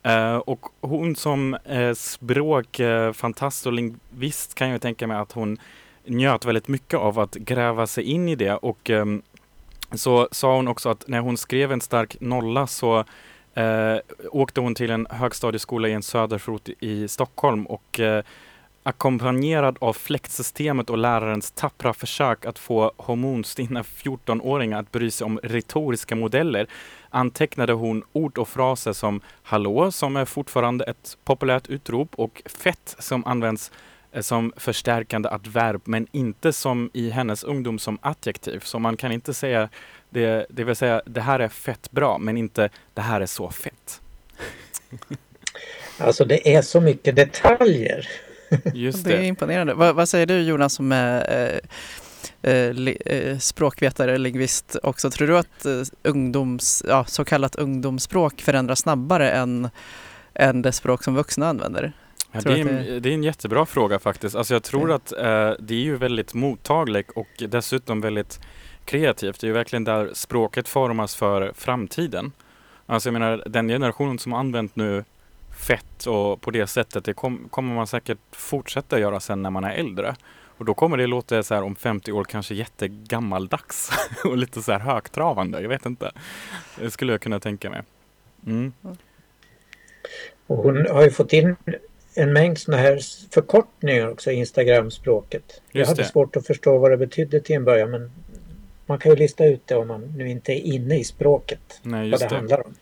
[0.07, 5.33] Uh, och hon som eh, uh, språkfantast uh, och lingvist kan jag tänka mig att
[5.33, 5.59] hon
[6.05, 9.23] njöt väldigt mycket av att gräva sig in i det och um,
[9.93, 13.99] så sa hon också att när hon skrev en stark nolla så uh,
[14.31, 18.21] åkte hon till en högstadieskola i en söderförort i Stockholm och uh,
[18.83, 25.41] ackompanjerad av fläktsystemet och lärarens tappra försök att få hormonstinna 14-åringar att bry sig om
[25.43, 26.67] retoriska modeller
[27.11, 32.97] antecknade hon ord och fraser som hallå, som är fortfarande ett populärt utrop, och fett
[32.99, 33.71] som används
[34.21, 38.61] som förstärkande adverb men inte som i hennes ungdom som adjektiv.
[38.61, 39.69] Så man kan inte säga,
[40.11, 43.51] det, det vill säga det här är fett bra men inte det här är så
[43.51, 44.01] fett.
[45.99, 48.09] Alltså det är så mycket detaljer.
[48.75, 49.11] Just det.
[49.11, 49.75] det är imponerande.
[49.75, 51.61] Vad, vad, säger du Jonas som är
[52.43, 55.11] eh, eh, språkvetare, lingvist också.
[55.11, 59.71] Tror du att eh, ungdoms, ja, så kallat ungdomsspråk förändras snabbare än,
[60.35, 61.93] än det språk som vuxna använder?
[62.35, 64.37] Ja, det, är en, det är en jättebra fråga faktiskt.
[64.37, 64.97] Alltså jag tror mm.
[64.97, 68.41] att eh, det är ju väldigt mottagligt och dessutom väldigt
[68.85, 69.41] kreativt.
[69.41, 72.33] Det är ju verkligen där språket formas för framtiden.
[72.87, 75.05] Alltså jag menar den generationen som har använt nu
[75.57, 79.65] fett och på det sättet, det kom, kommer man säkert fortsätta göra sen när man
[79.65, 80.17] är äldre.
[80.59, 83.91] Och då kommer det låta så här om 50 år kanske jättegammaldags
[84.25, 85.61] och lite så här högtravande.
[85.61, 86.13] Jag vet inte.
[86.79, 87.83] Det skulle jag kunna tänka mig.
[88.47, 88.73] Mm.
[90.47, 91.57] Och hon har ju fått in
[92.15, 92.99] en mängd sådana här
[93.31, 95.63] förkortningar också i Instagram-språket.
[95.73, 96.09] Jag hade det.
[96.09, 98.11] svårt att förstå vad det betydde till en början men
[98.87, 101.81] man kan ju lista ut det om man nu inte är inne i språket.
[101.83, 102.75] Nej, vad det, det, handlar om.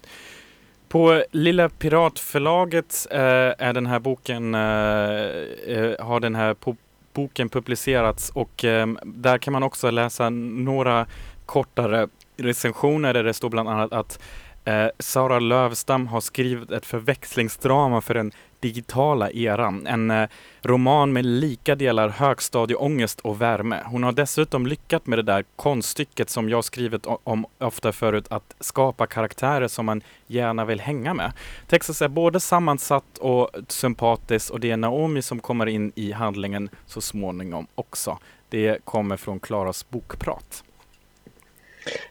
[0.88, 3.21] På Lilla Piratförlaget eh,
[3.59, 6.57] är den här boken, eh, eh har den här
[7.12, 11.07] boken publicerats och eh, där kan man också läsa några
[11.47, 14.18] kortare recensioner där det står bland annat att
[14.64, 19.87] Eh, Sara Lövstam har skrivit ett förväxlingsdrama för den digitala eran.
[19.87, 20.29] En eh,
[20.62, 23.81] roman med lika delar högstadieångest och värme.
[23.85, 28.55] Hon har dessutom lyckats med det där konststycket som jag skrivit om ofta förut, att
[28.61, 31.33] skapa karaktärer som man gärna vill hänga med.
[31.68, 36.68] Texas är både sammansatt och sympatisk och det är Naomi som kommer in i handlingen
[36.87, 38.18] så småningom också.
[38.48, 40.64] Det kommer från Klaras bokprat.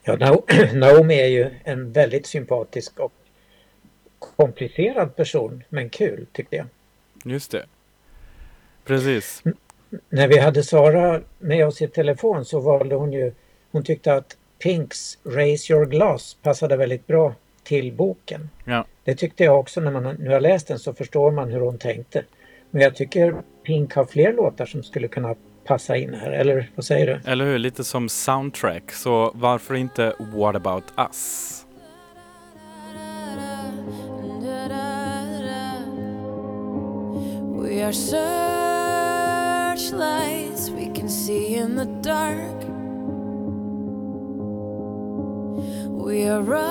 [0.03, 0.15] Ja,
[0.73, 3.13] Naomi är ju en väldigt sympatisk och
[4.41, 6.65] komplicerad person, men kul tyckte jag.
[7.25, 7.65] Just det.
[8.85, 9.41] Precis.
[9.45, 9.55] N
[10.09, 13.31] när vi hade Sara med oss i telefon så valde hon ju,
[13.71, 18.49] hon tyckte att Pinks Raise Your Glass passade väldigt bra till boken.
[18.65, 18.85] Ja.
[19.03, 21.77] Det tyckte jag också när man nu har läst den så förstår man hur hon
[21.77, 22.23] tänkte.
[22.71, 26.85] Men jag tycker Pink har fler låtar som skulle kunna passa in här, eller vad
[26.85, 27.31] säger du?
[27.31, 31.65] Eller hur, lite som soundtrack, så varför inte What about us?
[37.81, 37.93] We are
[39.75, 42.63] searchlights we can see in the dark
[45.89, 46.67] We are rockets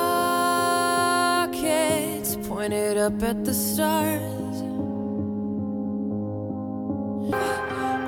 [2.47, 4.63] pointed up at the stars.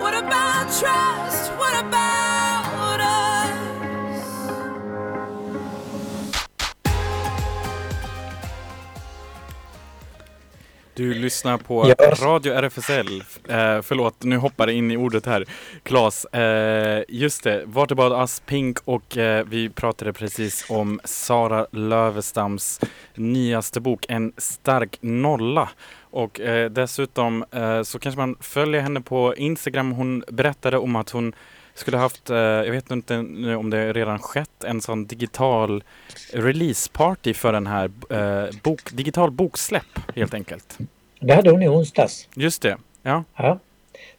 [0.01, 1.51] What about trust?
[1.59, 2.32] What about
[10.95, 12.11] Du lyssnar på Ja.
[12.11, 13.23] Radio RFSL.
[13.49, 15.45] Eh, förlåt, nu hoppar det in i ordet här.
[15.83, 17.63] Klas, eh, just det.
[17.67, 22.81] What about us Pink och eh, vi pratade precis om Sara Lövestams
[23.15, 25.69] nyaste bok, En stark nolla.
[26.11, 29.93] Och eh, dessutom eh, så kanske man följer henne på Instagram.
[29.93, 31.33] Hon berättade om att hon
[31.75, 35.85] skulle haft, eh, jag vet inte nu om det redan skett, en sån digital
[36.33, 40.79] releaseparty för den här eh, bok, digital boksläpp helt enkelt.
[41.21, 42.29] Det hade hon i onsdags.
[42.35, 43.59] Just det, ja, Ja.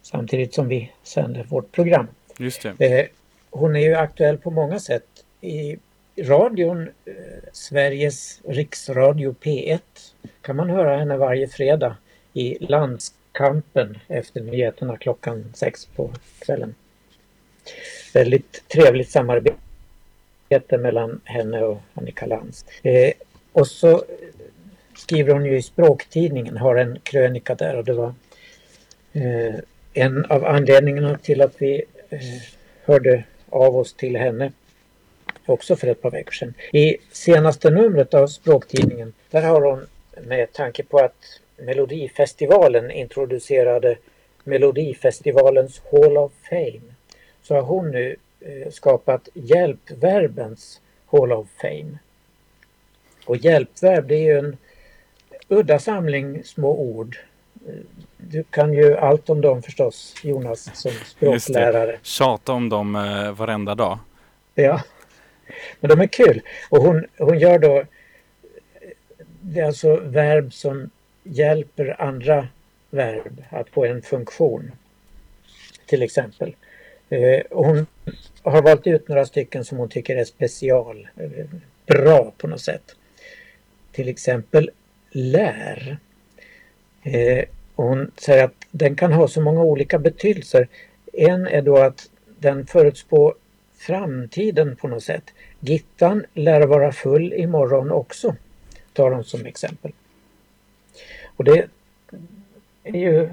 [0.02, 2.06] Samtidigt som vi sänder vårt program.
[2.38, 3.00] just det.
[3.00, 3.06] Eh,
[3.50, 5.06] hon är ju aktuell på många sätt.
[5.40, 5.76] I
[6.18, 6.88] radion,
[7.52, 9.80] Sveriges riksradio P1,
[10.40, 11.96] kan man höra henne varje fredag
[12.32, 16.74] i Landskampen efter nyheterna klockan sex på kvällen.
[18.14, 22.64] Väldigt trevligt samarbete mellan henne och Annika Lantz.
[22.82, 23.12] Eh,
[23.52, 24.04] och så
[24.96, 28.14] skriver hon ju i Språktidningen, har en krönika där och det var
[29.12, 29.54] eh,
[29.92, 32.18] en av anledningarna till att vi eh,
[32.84, 34.52] hörde av oss till henne
[35.46, 36.54] också för ett par veckor sedan.
[36.72, 39.86] I senaste numret av Språktidningen, där har hon
[40.22, 43.96] med tanke på att Melodifestivalen introducerade
[44.44, 46.93] Melodifestivalens Hall of Fame
[47.44, 51.98] så har hon nu eh, skapat hjälpverbens Hall of Fame.
[53.26, 54.56] Och hjälpverb det är ju en
[55.48, 57.18] udda samling små ord.
[57.68, 57.74] Eh,
[58.16, 61.98] Du kan ju allt om dem förstås Jonas som språklärare.
[62.02, 63.98] Tjata om dem eh, varenda dag.
[64.54, 64.82] Ja.
[65.80, 66.40] Men de är kul.
[66.70, 67.84] Och hon, hon gör då
[69.40, 70.90] det är alltså verb som
[71.24, 72.48] hjälper andra
[72.90, 74.72] verb att få en funktion.
[75.86, 76.56] Till exempel.
[77.08, 77.86] Eh, hon
[78.42, 81.46] har valt ut några stycken som hon tycker är special, eh,
[81.86, 82.96] bra på något sätt.
[83.92, 84.70] Till exempel
[85.10, 85.98] lär.
[87.02, 90.68] Eh, hon säger att den kan ha så många olika betydelser.
[91.12, 93.34] En är då att den förutspår
[93.76, 95.24] framtiden på något sätt.
[95.60, 98.36] Gittan lär vara full imorgon också,
[98.92, 99.92] tar hon som exempel.
[101.36, 101.68] Och det
[102.84, 103.28] är ju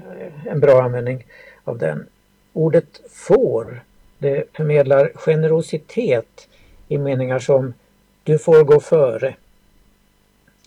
[0.46, 1.26] en bra användning
[1.64, 2.06] av den.
[2.52, 3.82] Ordet får,
[4.18, 6.48] det förmedlar generositet
[6.88, 7.74] i meningar som
[8.22, 9.34] du får gå före.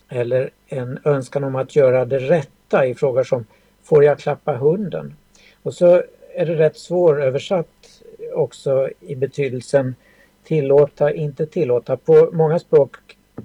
[0.09, 3.45] Eller en önskan om att göra det rätta i frågor som
[3.83, 5.15] får jag klappa hunden?
[5.63, 6.03] Och så
[6.35, 8.01] är det rätt svåröversatt
[8.33, 9.95] också i betydelsen
[10.43, 11.97] tillåta, inte tillåta.
[11.97, 12.95] På många språk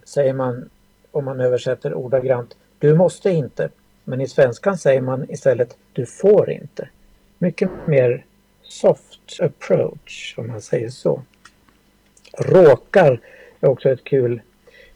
[0.04, 0.70] säger man,
[1.10, 3.70] om man översätter ordagrant, du måste inte.
[4.04, 6.88] Men i svenskan säger man istället, du får inte.
[7.38, 8.24] Mycket mer
[8.70, 11.22] soft approach, om man säger så.
[12.38, 13.20] Råkar
[13.60, 14.40] är också ett kul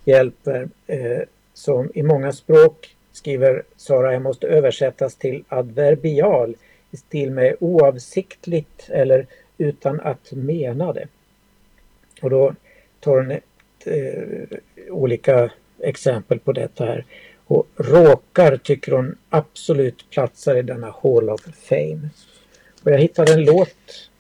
[0.05, 1.21] hjälpverb eh,
[1.55, 6.57] som i många språk skriver Sara, jag måste översättas till adverbial
[6.91, 9.27] i stil med oavsiktligt eller
[9.59, 11.09] utan att mena det.
[12.23, 12.55] Och då
[13.01, 13.45] tar hon ett,
[13.87, 14.59] eh,
[14.91, 17.05] olika exempel på detta här.
[17.47, 22.09] Och råkar tycker hon absolut platsar i denna Hall of Fame.
[22.85, 24.11] Och jag hittade en låt,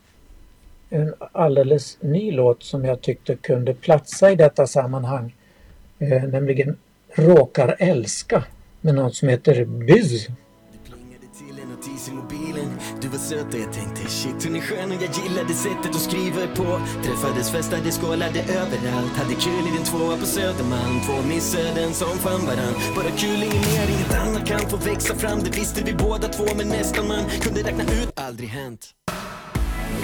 [0.90, 5.35] en alldeles ny låt som jag tyckte kunde platsa i detta sammanhang.
[5.98, 6.77] Eh, nämligen
[7.14, 8.44] Råkar älska
[8.81, 10.29] med någon som heter Byz.
[11.84, 15.02] Plingade notis i mobilen Du var söt och jag tänkte shit hon är skön och
[15.02, 16.80] jag gillade sättet hon skriver på.
[17.04, 19.12] Träffades, festade, skålade överallt.
[19.16, 21.00] Hade kul i den tvåa på Södermalm.
[21.06, 22.74] Två missöden som fann varann.
[22.96, 25.38] Bara kul, inget mer, inget annat kan få växa fram.
[25.44, 28.12] Det visste vi båda två men nästan man kunde räkna ut.
[28.16, 28.94] Aldrig hänt.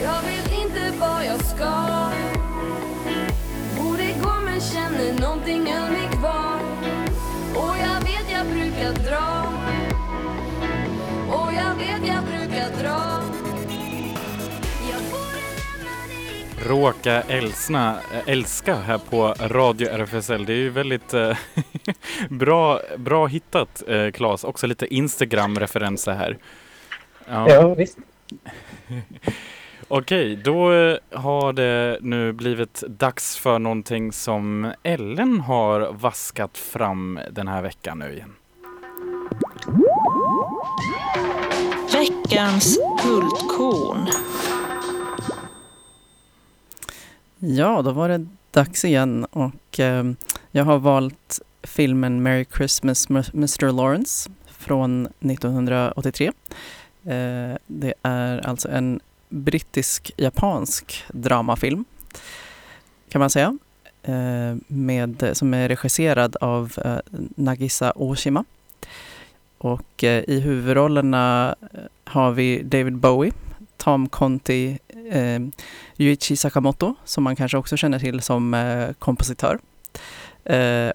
[0.02, 1.72] Jag vet inte vad jag ska.
[3.78, 6.60] Borde gå men känner någonting höll mig kvar.
[7.54, 9.49] Och jag vet jag brukar dra.
[11.80, 13.20] Och jag brukar dra
[16.66, 20.44] Råka älsna, älska här på Radio RFSL.
[20.44, 21.36] Det är ju väldigt eh,
[22.30, 24.44] bra, bra hittat eh, Claes.
[24.44, 26.38] Också lite Instagram-referenser här.
[27.28, 27.50] Ja.
[27.50, 27.98] Ja, visst.
[29.88, 37.20] Okej, då eh, har det nu blivit dags för någonting som Ellen har vaskat fram
[37.30, 38.34] den här veckan nu igen.
[42.00, 44.08] Veckans guldkorn.
[47.38, 50.04] Ja, då var det dags igen och eh,
[50.50, 56.26] jag har valt filmen Merry Christmas Mr Lawrence från 1983.
[56.26, 61.84] Eh, det är alltså en brittisk-japansk dramafilm
[63.08, 63.58] kan man säga.
[64.02, 66.98] Eh, med, som är regisserad av eh,
[67.36, 68.44] Nagisa Oshima.
[69.62, 71.55] Och i huvudrollerna
[72.05, 73.33] har vi David Bowie,
[73.77, 74.79] Tom Conti,
[75.11, 75.40] eh,
[75.96, 79.59] Yuichi Sakamoto som man kanske också känner till som eh, kompositör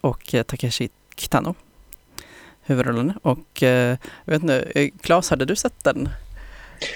[0.01, 1.56] och Takeshi Kitano
[2.65, 3.13] huvudrollen.
[3.21, 6.10] Och eh, jag vet inte, Claes, hade du sett den?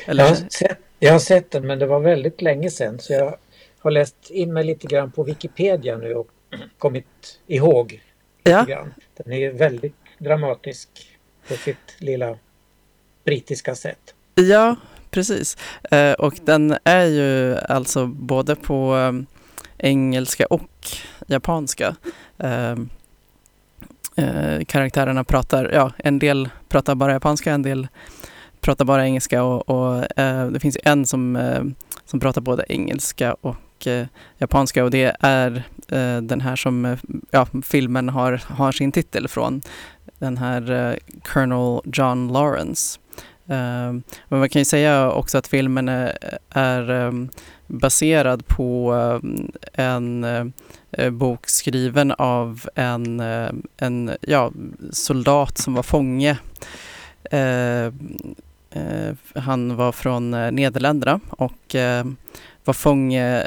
[0.06, 0.24] Eller?
[0.24, 3.38] Jag, har sett, jag har sett den men det var väldigt länge sedan så jag
[3.80, 6.28] har läst in mig lite grann på Wikipedia nu och
[6.78, 8.02] kommit ihåg.
[8.44, 8.64] Ja.
[8.64, 8.94] Grann.
[9.18, 10.90] Den är väldigt dramatisk
[11.50, 12.36] på sitt lilla
[13.26, 14.14] brittiska sätt.
[14.36, 14.76] Ja,
[15.10, 15.58] precis.
[15.92, 19.38] Eh, och den är ju alltså både på eh,
[19.78, 20.88] engelska och
[21.28, 21.96] japanska.
[22.38, 22.90] Ehm,
[24.16, 27.88] eh, karaktärerna pratar, ja en del pratar bara japanska, en del
[28.62, 30.06] pratar bara engelska och, och
[30.52, 31.38] det finns en som,
[32.06, 34.08] som pratar både engelska och eh,
[34.38, 36.98] japanska och det är eh, den här som eh,
[37.32, 39.62] ja, filmen har, har sin titel från.
[40.20, 43.00] Den här eh, Colonel John Lawrence.
[43.48, 46.18] Ehm, men man kan ju säga också att filmen är,
[46.50, 47.30] är ehm,
[47.68, 50.24] baserad på eh, en
[50.92, 53.20] eh, bok skriven av en,
[53.78, 54.52] en ja,
[54.92, 56.38] soldat som var fånge.
[57.32, 58.16] Ehm,
[59.36, 61.76] han var från Nederländerna och
[62.70, 63.44] var fånge,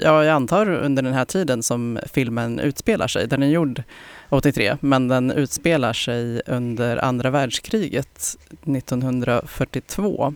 [0.00, 3.26] ja jag antar under den här tiden som filmen utspelar sig.
[3.26, 3.82] Den är gjord
[4.28, 10.34] 83 men den utspelar sig under andra världskriget 1942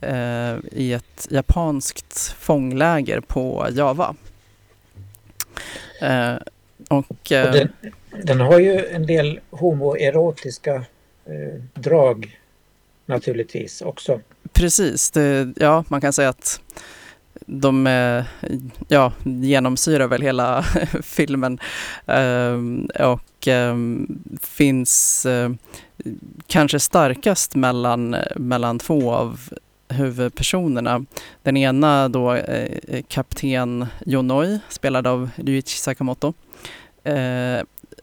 [0.00, 4.14] eh, i ett japanskt fångläger på Java.
[6.00, 6.34] Eh,
[6.88, 7.68] och, eh, och den,
[8.22, 10.74] den, har ju en del homoerotiska
[11.24, 12.38] eh, drag
[13.06, 14.20] naturligtvis också.
[14.52, 16.60] Precis, det, ja man kan säga att
[17.50, 18.24] de eh,
[18.88, 20.62] ja, genomsyrar väl hela
[21.02, 21.58] filmen
[22.06, 24.06] ehm, och ehm,
[24.42, 25.50] finns eh,
[26.46, 29.40] kanske starkast mellan, mellan två av
[29.88, 31.04] huvudpersonerna.
[31.42, 36.32] Den ena då eh, kapten Yonoi, spelad av Ryuichi Sakamoto.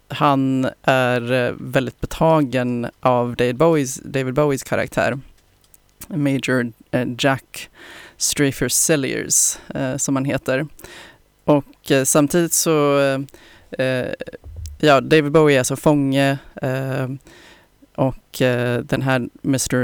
[0.10, 5.20] Han är väldigt betagen av David Bowies, David Bowies karaktär.
[6.08, 7.70] Major eh, Jack
[8.18, 10.68] Strafer Selliers eh, som han heter.
[11.44, 13.20] Och eh, samtidigt så, eh,
[13.86, 14.14] eh
[14.80, 17.08] ja, David Bowie är alltså fånge eh,
[17.98, 19.76] och eh, den här Mr.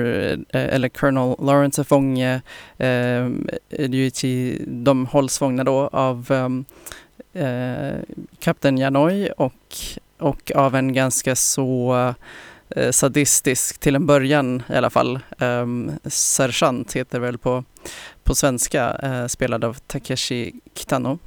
[0.50, 2.42] Eh, eller Colonel Lawrence är fånge.
[2.78, 3.30] Eh,
[4.68, 6.66] de hålls fångna då av ehm,
[7.34, 8.00] eh,
[8.40, 9.76] kapten Janoi och,
[10.20, 12.14] och av en ganska så
[12.70, 15.68] eh, sadistisk, till en början i alla fall, eh,
[16.06, 17.64] sergeant heter det väl på,
[18.24, 21.20] på svenska, eh, spelad av Takeshi Kitano.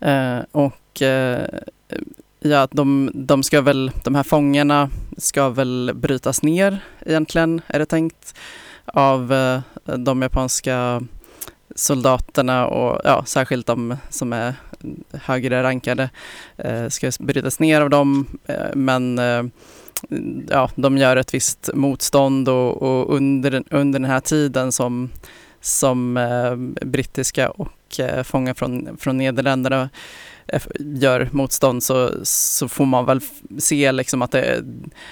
[0.00, 1.46] Eh, och eh,
[2.46, 7.86] Ja, de, de ska väl, de här fångarna ska väl brytas ner egentligen, är det
[7.86, 8.34] tänkt,
[8.84, 11.02] av eh, de japanska
[11.74, 14.54] soldaterna och ja, särskilt de som är
[15.12, 16.10] högre rankade
[16.56, 18.26] eh, ska brytas ner av dem.
[18.46, 19.42] Eh, men eh,
[20.48, 25.10] ja, de gör ett visst motstånd och, och under, under den här tiden som,
[25.60, 29.90] som eh, brittiska och eh, fångar från, från Nederländerna
[30.46, 33.20] eh, gör motstånd så, så får man väl
[33.58, 34.64] se liksom att det,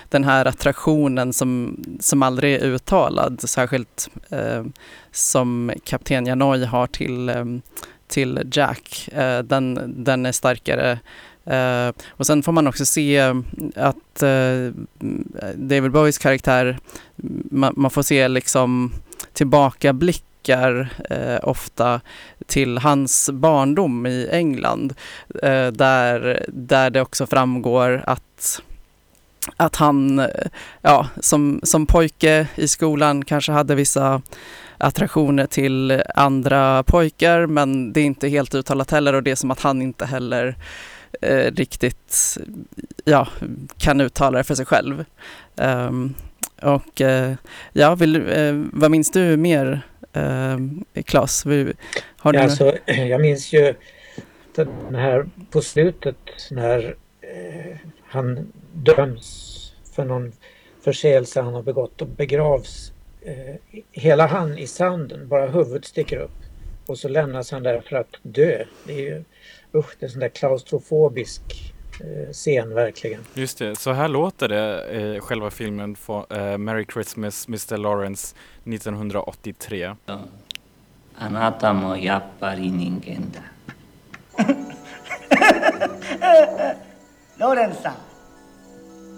[0.09, 4.65] den här attraktionen som, som aldrig är uttalad, särskilt eh,
[5.11, 7.45] som kapten Janoi har till, eh,
[8.09, 10.99] till Jack, eh, den, den är starkare
[11.51, 13.45] Uh, och sen får man också se mm,
[13.77, 14.73] att uh,
[15.55, 16.79] David Bowies karaktär,
[17.23, 18.93] mm, man, man, får se liksom
[19.33, 22.01] tillbakablickar uh, eh, ofta
[22.47, 24.95] till hans barndom i England
[25.73, 28.63] där, där det också framgår att
[29.57, 30.27] att han
[30.83, 34.23] ja, som, som pojke i skolan kanske hade vissa
[34.79, 39.51] attraktioner till andra pojkar men det är inte helt uttalat heller och det är som
[39.51, 40.57] att han inte heller
[41.21, 42.39] eh, riktigt
[43.05, 43.29] ja,
[43.79, 45.05] kan uttala det för sig själv.
[45.57, 46.15] Um,
[46.63, 47.35] och eh,
[47.73, 49.83] ja, vill, eh, vad minns du mer
[50.13, 50.59] eh,
[51.05, 51.45] Claes?
[52.17, 52.39] Har du...
[52.39, 53.75] alltså, jag minns ju
[54.55, 56.17] den här på slutet
[56.51, 59.59] när eh, han döms
[59.95, 60.33] för någon
[60.85, 62.93] förseelse han har begått och begravs.
[63.23, 66.31] Eh, hela han i sanden, bara huvudet sticker upp.
[66.87, 68.65] Och så lämnas han där för att dö.
[68.85, 69.25] Det är ju
[69.74, 73.22] usch, det är sån där klaustrofobisk eh, scen verkligen.
[73.34, 79.96] Just det, så här låter det i själva filmen för, Merry Christmas Mr Lawrence 1983.
[81.20, 83.42] あなたもやっぱり人間だ。
[87.40, 88.00] ローレンス さん、フ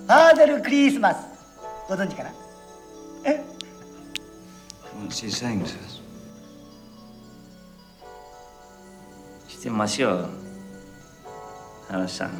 [0.08, 1.26] ァーデルクリスマス、
[1.90, 2.30] ご存知かな
[5.02, 6.02] What's he saying to us?
[9.48, 10.30] してますよ、原
[11.89, 12.31] Harusan,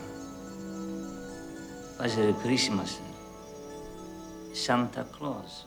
[1.99, 3.01] vad är det Christmas?
[4.55, 5.67] Santa Claus?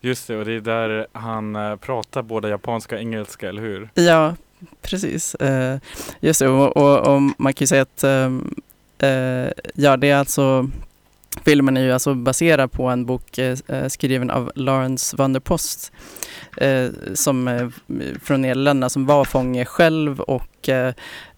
[0.00, 3.90] Just det, och det är där han eh, pratar både japanska och engelska, eller hur?
[3.94, 4.34] Ja,
[4.82, 5.34] precis.
[5.34, 5.78] Eh,
[6.20, 8.30] just det, och, och, och man kan ju säga att eh,
[9.74, 10.70] ja, det är alltså
[11.50, 15.40] Filmen är ju alltså baserad på en bok eh, eh, skriven av Lawrence van der
[15.40, 15.92] Post
[16.56, 17.68] eh, som eh,
[18.22, 20.94] från Nederländerna som var fånge själv och eh,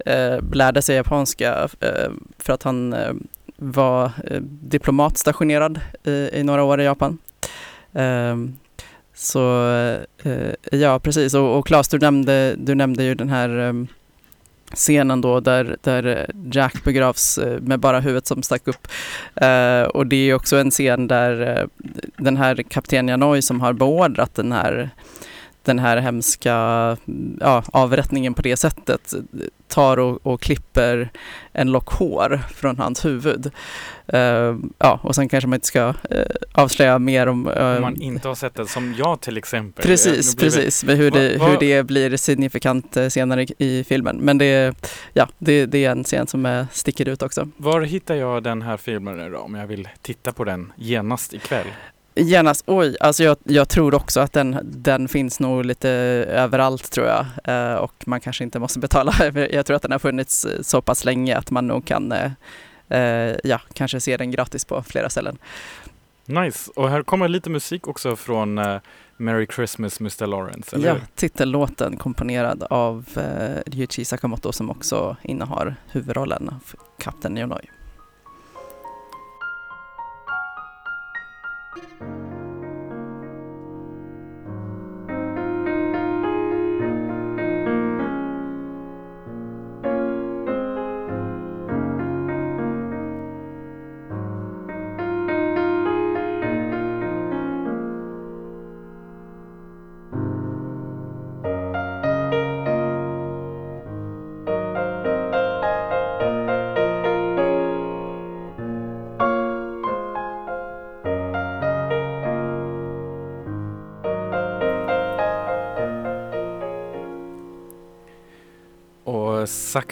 [0.07, 3.13] eh lärde sig japanska eh, för att han eh,
[3.57, 7.19] var eh, diplomatstationerad i, i några år i Japan.
[7.93, 8.57] Ehm,
[9.15, 9.69] så
[10.23, 11.35] eh, ja, precis.
[11.35, 13.89] Och, och Claes, du nämnde, du nämnde ju den här ehm,
[14.75, 18.89] scenen då där, där Jack begravs eh, med bara huvudet som stack upp.
[19.35, 23.73] Eh, och det är också en scen där eh, den här kapten Janoi som har
[23.73, 24.91] beordrat den här
[25.65, 26.53] den här hemska
[27.41, 29.13] ja, avrättningen på det sättet
[29.69, 31.11] tar och, och klipper
[31.53, 33.51] en lock hår från hans huvud.
[34.15, 35.95] Uh, ja, och sen kanske man inte ska uh,
[36.53, 37.49] avslöja mer om...
[37.49, 39.85] Uh, Om man inte har sett det, som jag till exempel.
[39.85, 40.85] Precis, det- precis.
[40.85, 44.17] Med hur, det, Va- va- hur det blir signifikant senare i, filmen.
[44.17, 44.75] Men det,
[45.13, 47.49] ja, det, det är en scen som sticker ut också.
[47.57, 51.67] Var hittar jag den här filmen då, om jag vill titta på den genast ikväll?
[52.15, 55.89] Genast, oj, alltså jag, jag tror också att den, den finns nog lite
[56.29, 57.27] överallt tror jag.
[57.45, 59.15] Eh, och man kanske inte måste betala.
[59.51, 62.31] jag tror att den har funnits eh, så pass länge att man nog kan eh,
[62.89, 65.39] eh, ja, kanske se den gratis på flera ställen.
[66.25, 68.77] Nice, och här kommer lite musik också från eh,
[69.17, 75.77] Merry Christmas Mr Lawrence, eller Ja, titellåten komponerad av eh, Ryuichi Sakamoto som också innehar
[75.91, 77.69] huvudrollen av Kapten Yonoi.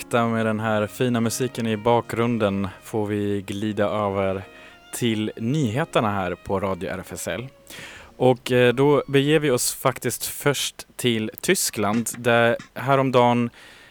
[0.01, 4.43] Sakta med den här fina musiken i bakgrunden får vi glida över
[4.95, 7.49] till nyheterna här på Radio RFSL.
[8.17, 13.51] Och eh, då beger vi oss faktiskt först till Tyskland där häromdagen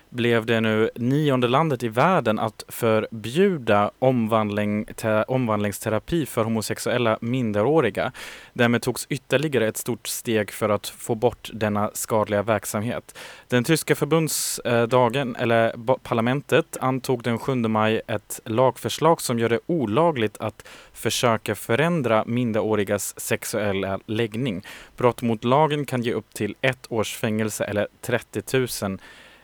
[0.09, 8.11] blev det nu nionde landet i världen att förbjuda omvandling, te, omvandlingsterapi för homosexuella minderåriga.
[8.53, 13.17] Därmed togs ytterligare ett stort steg för att få bort denna skadliga verksamhet.
[13.47, 20.37] Den tyska förbundsdagen, eller parlamentet, antog den 7 maj ett lagförslag som gör det olagligt
[20.37, 24.61] att försöka förändra minderårigas sexuella läggning.
[24.97, 28.57] Brott mot lagen kan ge upp till ett års fängelse eller 30
[28.87, 28.99] 000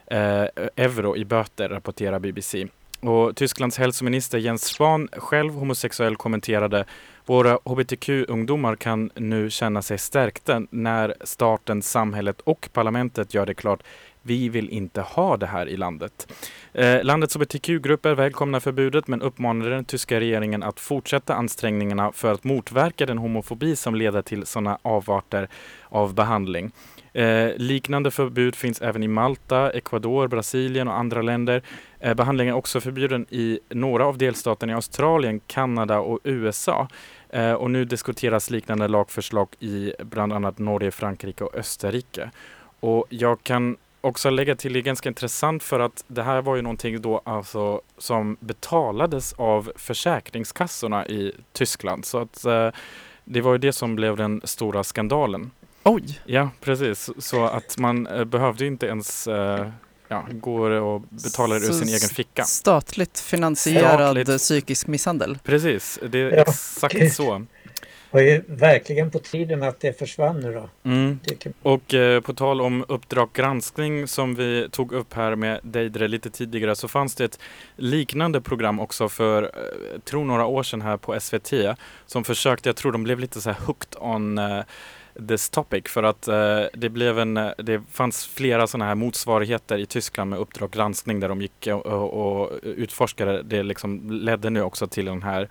[0.08, 0.46] eh,
[0.76, 2.68] euro i böter, rapporterar BBC.
[3.00, 6.86] Och Tysklands hälsominister Jens Spahn, själv homosexuell, kommenterade
[7.26, 13.84] våra hbtq-ungdomar kan nu känna sig stärkta när staten, samhället och parlamentet gör det klart
[14.22, 16.28] vi vill inte ha det här i landet.
[16.74, 22.44] Eh, landets hbtq-grupper välkomnar förbudet men uppmanade den tyska regeringen att fortsätta ansträngningarna för att
[22.44, 25.48] motverka den homofobi som leder till sådana avarter
[25.90, 26.72] av behandling.
[27.16, 31.62] Eh, liknande förbud finns även i Malta, Ecuador, Brasilien och andra länder.
[32.00, 36.88] Eh, behandlingen är också förbjuden i några av delstaterna i Australien, Kanada och USA.
[37.30, 42.32] Eh, och nu diskuteras liknande lagförslag i bland annat Norge, Frankrike och Österrike.
[42.80, 46.56] Och jag kan också lägga till, det är ganska intressant för att det här var
[46.56, 52.06] ju någonting då alltså som betalades av försäkringskassorna i Tyskland.
[52.06, 52.70] Så att eh,
[53.24, 55.52] det var ju det som blev den stora skandalen.
[55.88, 56.20] Oj!
[56.26, 57.10] Ja, precis.
[57.18, 59.68] Så att man eh, behövde inte ens eh,
[60.08, 62.44] ja, gå och betala det ur sin egen ficka.
[62.44, 64.38] Statligt finansierad Statligt.
[64.38, 65.38] psykisk misshandel.
[65.44, 67.46] Precis, det är Ja, exakt så.
[68.12, 70.70] var ju verkligen på tiden att det försvann nu då.
[70.90, 71.20] Mm.
[71.62, 76.30] Och eh, på tal om Uppdrag granskning som vi tog upp här med Deidre lite
[76.30, 77.40] tidigare så fanns det ett
[77.76, 81.54] liknande program också för, eh, tror några år sedan här på SVT
[82.06, 84.60] som försökte, jag tror de blev lite så här hooked on eh,
[85.28, 89.86] this topic för att eh, det blev en, det fanns flera sådana här motsvarigheter i
[89.86, 93.44] Tyskland med Uppdrag granskning där de gick och, och, och utforskade.
[93.44, 95.50] Det liksom ledde nu också till den här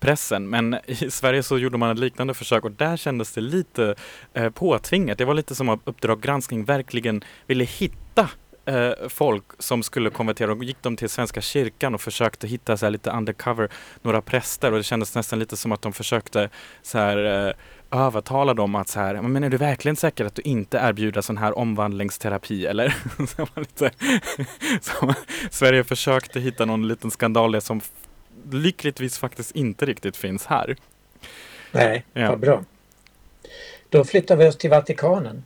[0.00, 0.50] pressen.
[0.50, 3.94] Men i Sverige så gjorde man ett liknande försök och där kändes det lite
[4.34, 5.18] eh, påtvingat.
[5.18, 8.30] Det var lite som att Uppdrag granskning verkligen ville hitta
[8.64, 10.52] eh, folk som skulle konvertera.
[10.52, 13.68] Och gick de till Svenska kyrkan och försökte hitta så lite undercover,
[14.02, 16.50] några präster och det kändes nästan lite som att de försökte
[16.82, 17.54] så här eh,
[17.96, 21.36] övertala dem att så här, men är du verkligen säker att du inte erbjuder sån
[21.36, 22.96] här omvandlingsterapi eller?
[23.36, 23.90] så lite,
[24.80, 25.14] så
[25.50, 27.80] Sverige försökte hitta någon liten skandal som
[28.50, 30.76] lyckligtvis faktiskt inte riktigt finns här.
[31.72, 32.28] Nej, ja.
[32.28, 32.64] vad bra.
[33.88, 35.44] Då flyttar vi oss till Vatikanen.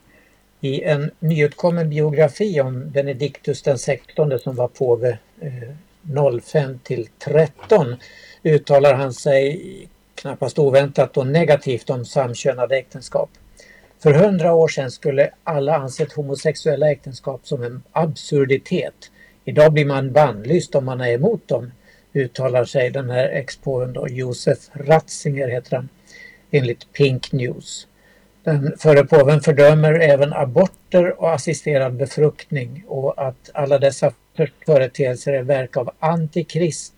[0.61, 7.96] I en nyutkommen biografi om Benediktus den 16 som var påve eh, 05 till 13
[8.42, 9.88] uttalar han sig
[10.21, 13.31] knappast oväntat och negativt om samkönade äktenskap.
[14.03, 19.11] För hundra år sedan skulle alla ansett homosexuella äktenskap som en absurditet.
[19.45, 21.73] Idag blir man bannlyst om man är emot dem,
[22.12, 25.89] uttalar sig den här expåen då, Josef Ratzinger heter han,
[26.51, 27.87] enligt Pink News.
[28.45, 34.12] Den förre påven fördömer även aborter och assisterad befruktning och att alla dessa
[34.66, 36.95] företeelser är verk av antikrist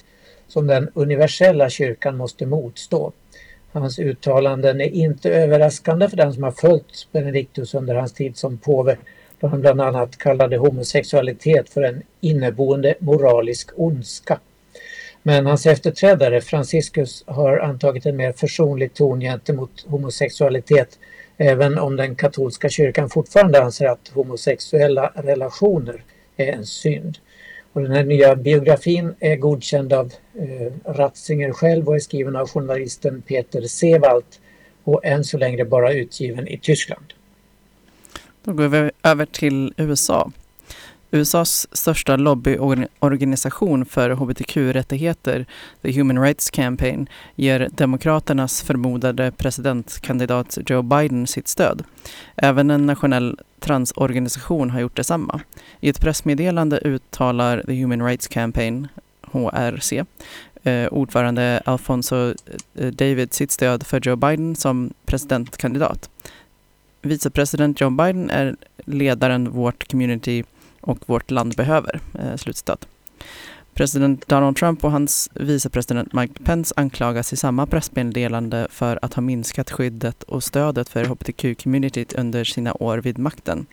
[0.53, 3.12] som den universella kyrkan måste motstå.
[3.72, 8.59] Hans uttalanden är inte överraskande för den som har följt Benediktus under hans tid som
[8.59, 8.96] påve
[9.40, 14.40] då han bland annat kallade homosexualitet för en inneboende moralisk ondska.
[15.22, 20.98] Men hans efterträdare Franciscus har antagit en mer försonlig ton gentemot homosexualitet
[21.36, 26.05] även om den katolska kyrkan fortfarande anser att homosexuella relationer
[26.36, 27.18] är en synd.
[27.73, 32.49] Och den här nya biografin är godkänd av eh, Ratzinger själv och är skriven av
[32.49, 34.25] journalisten Peter Sewald
[34.85, 37.12] och än så länge bara utgiven i Tyskland.
[38.45, 40.33] Då går vi över till USA.
[41.12, 45.46] USAs största lobbyorganisation för hbtq-rättigheter,
[45.82, 51.84] The Human Rights Campaign, ger Demokraternas förmodade presidentkandidat Joe Biden sitt stöd.
[52.36, 55.40] Även en nationell transorganisation har gjort detsamma.
[55.80, 58.88] I ett pressmeddelande uttalar The Human Rights Campaign,
[59.22, 60.04] HRC,
[60.62, 62.34] eh, ordförande Alfonso
[62.74, 66.10] eh, David sitt stöd för Joe Biden som presidentkandidat.
[67.02, 70.44] Vicepresident Joe Biden är ledaren vårt community
[70.83, 72.01] och vårt land behöver.
[72.18, 72.87] Eh, slutstat.
[73.74, 79.20] President Donald Trump och hans vicepresident Mike Pence anklagas i samma pressmeddelande för att ha
[79.22, 83.66] minskat skyddet och stödet för hbtq-communityt under sina år vid makten.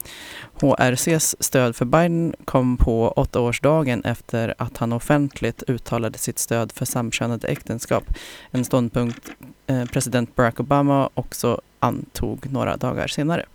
[0.53, 6.85] HRCs stöd för Biden kom på åttaårsdagen efter att han offentligt uttalade sitt stöd för
[6.85, 8.03] samkönade äktenskap,
[8.51, 9.29] en ståndpunkt
[9.67, 13.45] eh, president Barack Obama också antog några dagar senare.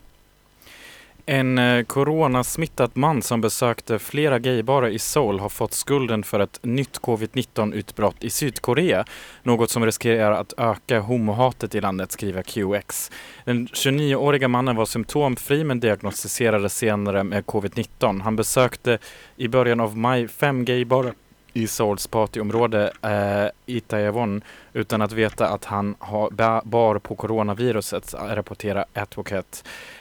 [1.26, 6.58] En eh, coronasmittad man som besökte flera gaybarer i Seoul har fått skulden för ett
[6.62, 9.04] nytt covid-19-utbrott i Sydkorea.
[9.42, 13.10] Något som riskerar att öka homohatet i landet, skriver QX.
[13.44, 18.22] Den 29-åriga mannen var symptomfri men diagnostiserades senare med covid-19.
[18.22, 18.98] Han besökte
[19.36, 21.14] i början av maj fem gaybarer
[21.54, 24.42] i Souls partyområde eh, Itaewon
[24.72, 26.30] utan att veta att han har,
[26.64, 29.58] bar på coronaviruset, rapporterar Advocate.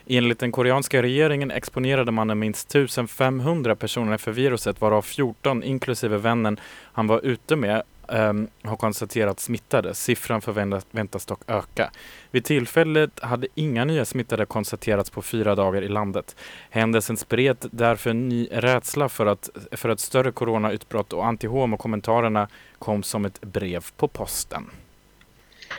[0.08, 6.60] Enligt den koreanska regeringen exponerade mannen minst 1500 personer för viruset varav 14 inklusive vännen
[6.93, 9.93] han var ute med um, har konstaterats smittade.
[9.93, 11.91] Siffran förväntas dock öka.
[12.32, 16.36] Vid tillfället hade inga nya smittade konstaterats på fyra dagar i landet.
[16.70, 22.47] Händelsen spred därför ny rädsla för, att, för ett större coronautbrott och antihomo-kommentarerna
[22.80, 24.70] kom som ett brev på posten.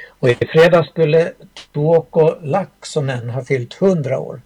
[0.09, 1.33] Och i fredags skulle
[1.72, 4.41] Tuoko Laaksonen ha fyllt 100 år.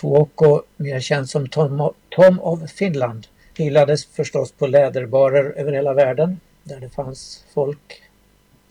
[0.00, 3.26] Tuoko, mer känd som Tom, Tom of Finland,
[3.56, 8.02] hyllades förstås på läderbarer över hela världen där det fanns folk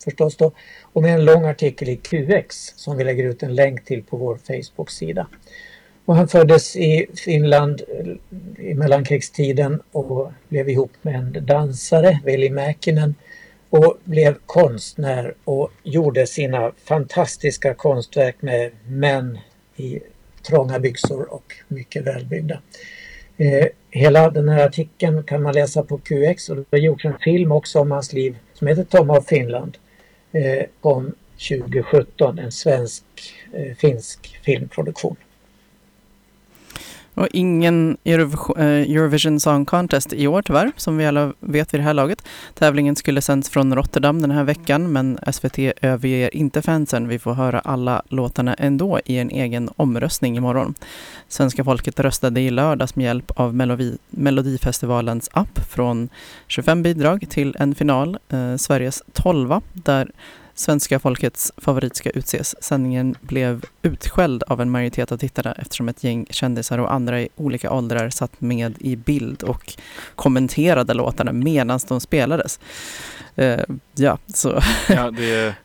[0.03, 3.85] förstås då och med en lång artikel i QX som vi lägger ut en länk
[3.85, 5.27] till på vår Facebook-sida.
[6.05, 12.49] Och han föddes i Finland eh, i mellankrigstiden och blev ihop med en dansare, Veli
[12.49, 13.15] Mäkinen
[13.69, 19.39] och blev konstnär och gjorde sina fantastiska konstverk med män
[19.75, 19.99] i
[20.41, 22.61] trånga byxor och mycket välbyggda.
[23.37, 27.19] Eh, hela den här artikeln kan man läsa på QX och det har gjorts en
[27.19, 29.77] film också om hans liv som heter Tom av Finland.
[30.31, 31.13] Eh, om
[31.49, 35.15] 2017, en svensk-finsk eh, filmproduktion.
[37.17, 41.83] Och ingen eh, Eurovision Song Contest i år tyvärr, som vi alla vet vid det
[41.83, 42.23] här laget.
[42.53, 47.07] Tävlingen skulle sänds från Rotterdam den här veckan, men SVT överger inte fansen.
[47.07, 50.73] Vi får höra alla låtarna ändå i en egen omröstning imorgon.
[51.27, 56.09] Svenska folket röstade i lördags med hjälp av Melodi Melodifestivalens app från
[56.47, 60.11] 25 bidrag till en final, eh, Sveriges 12 där
[60.59, 62.63] svenska folkets favorit ska utses.
[62.63, 67.29] Sändningen blev utskälld av en majoritet av tittarna eftersom ett gäng kändisar och andra i
[67.35, 69.73] olika åldrar satt med i bild och
[70.15, 72.59] kommenterade låtarna medan de spelades.
[73.39, 73.59] Uh,
[73.95, 74.61] ja, så...
[74.89, 75.55] ja, det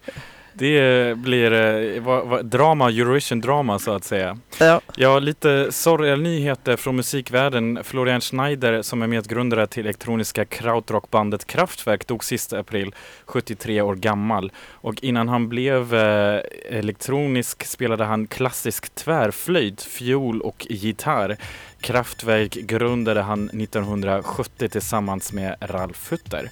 [0.54, 4.38] det blir eh, va, va, drama, Eurovision-drama så att säga.
[4.58, 4.80] Ja.
[4.96, 7.84] ja, lite sorgliga nyheter från musikvärlden.
[7.84, 12.94] Florian Schneider som är medgrundare till elektroniska krautrockbandet Kraftwerk dog sista april,
[13.26, 14.52] 73 år gammal.
[14.70, 16.40] Och innan han blev eh,
[16.70, 21.36] elektronisk spelade han klassisk tvärflöjt, fiol och gitarr.
[21.80, 26.50] Kraftwerk grundade han 1970 tillsammans med Ralf Hutter.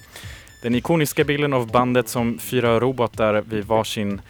[0.61, 4.21] Den ikoniska bilden av bandet som fyra robotar vid varsin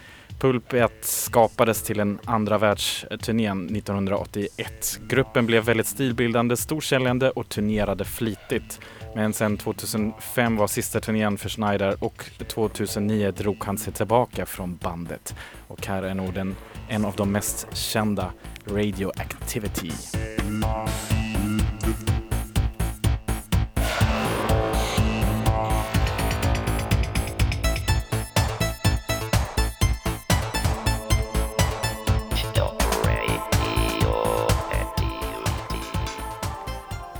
[0.42, 5.00] pulpet skapades till en andra världsturnén 1981.
[5.08, 8.80] Gruppen blev väldigt stilbildande, storsäljande och turnerade flitigt.
[9.14, 14.76] Men sen 2005 var sista turnén för Schneider och 2009 drog han sig tillbaka från
[14.76, 15.34] bandet.
[15.68, 16.56] Och här är nog den,
[16.88, 18.32] en av de mest kända,
[18.66, 19.92] Radioactivity.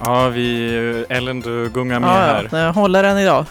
[0.05, 2.49] Ja, vi, Ellen du gungar med här.
[2.53, 3.47] Ja, jag håller den idag.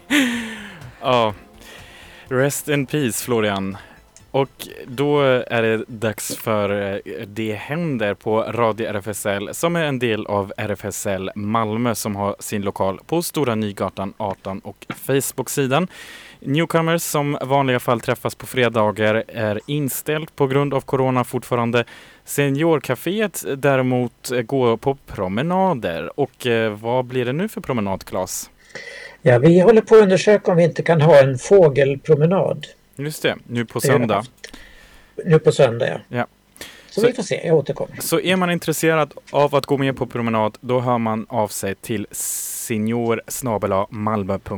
[1.00, 1.34] ja.
[2.28, 3.76] Rest in peace Florian.
[4.30, 9.98] Och då är det dags för eh, Det händer på Radio RFSL som är en
[9.98, 15.88] del av RFSL Malmö som har sin lokal på Stora Nygatan 18 och Facebook-sidan.
[16.40, 21.84] Newcomers som vanliga fall träffas på fredagar är inställt på grund av corona fortfarande.
[22.24, 26.20] Seniorcaféet däremot går på promenader.
[26.20, 28.50] Och eh, vad blir det nu för promenad, Claes?
[29.22, 32.66] Ja, vi håller på att undersöka om vi inte kan ha en fågelpromenad.
[32.96, 34.24] Just det, nu på söndag.
[35.24, 35.98] Nu på söndag, ja.
[36.08, 36.26] ja.
[36.90, 37.96] Så, så, vi får se, jag återkommer.
[38.00, 41.74] Så är man intresserad av att gå med på promenad, då hör man av sig
[41.74, 43.22] till senior
[43.90, 44.52] malmö.rfsl.se.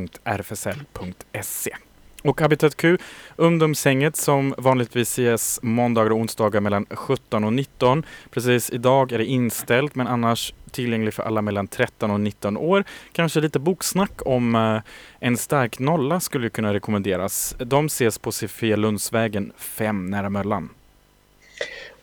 [2.23, 2.97] Och Habitat Q,
[3.35, 8.05] ungdomshänget som vanligtvis ses måndagar och onsdagar mellan 17 och 19.
[8.31, 12.83] Precis idag är det inställt men annars tillgänglig för alla mellan 13 och 19 år.
[13.11, 14.81] Kanske lite boksnack om eh,
[15.19, 17.55] en stark nolla skulle kunna rekommenderas.
[17.59, 20.69] De ses på Sofia Lundsvägen 5 nära Möllan.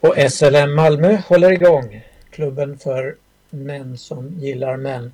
[0.00, 2.02] Och SLM Malmö håller igång.
[2.30, 3.16] Klubben för
[3.50, 5.12] män som gillar män.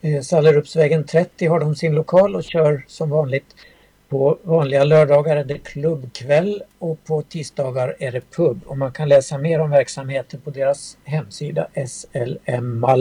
[0.00, 3.54] Eh, Sallerupsvägen 30 har de sin lokal och kör som vanligt
[4.14, 8.60] på vanliga lördagar är det klubbkväll och på tisdagar är det pub.
[8.66, 12.94] Och man kan läsa mer om verksamheten på deras hemsida slmmalmo.se.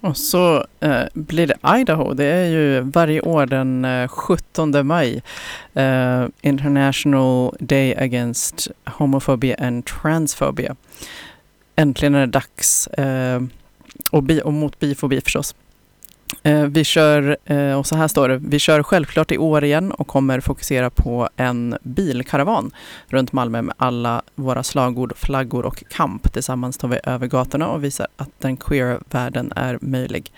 [0.00, 2.14] Och så eh, blir det Idaho.
[2.14, 5.22] Det är ju varje år den eh, 17 maj.
[5.74, 10.76] Eh, International Day Against Homophobia and Transphobia.
[11.76, 12.86] Äntligen är det dags.
[12.86, 13.42] Eh,
[14.10, 15.54] och, bi och mot bifobi förstås.
[16.42, 19.92] Eh, vi kör, eh, och så här står det, vi kör självklart i år igen
[19.92, 22.70] och kommer fokusera på en bilkaravan
[23.06, 26.32] runt Malmö med alla våra slagord, flaggor och kamp.
[26.32, 30.32] Tillsammans tar vi över gatorna och visar att den queera världen är möjlig.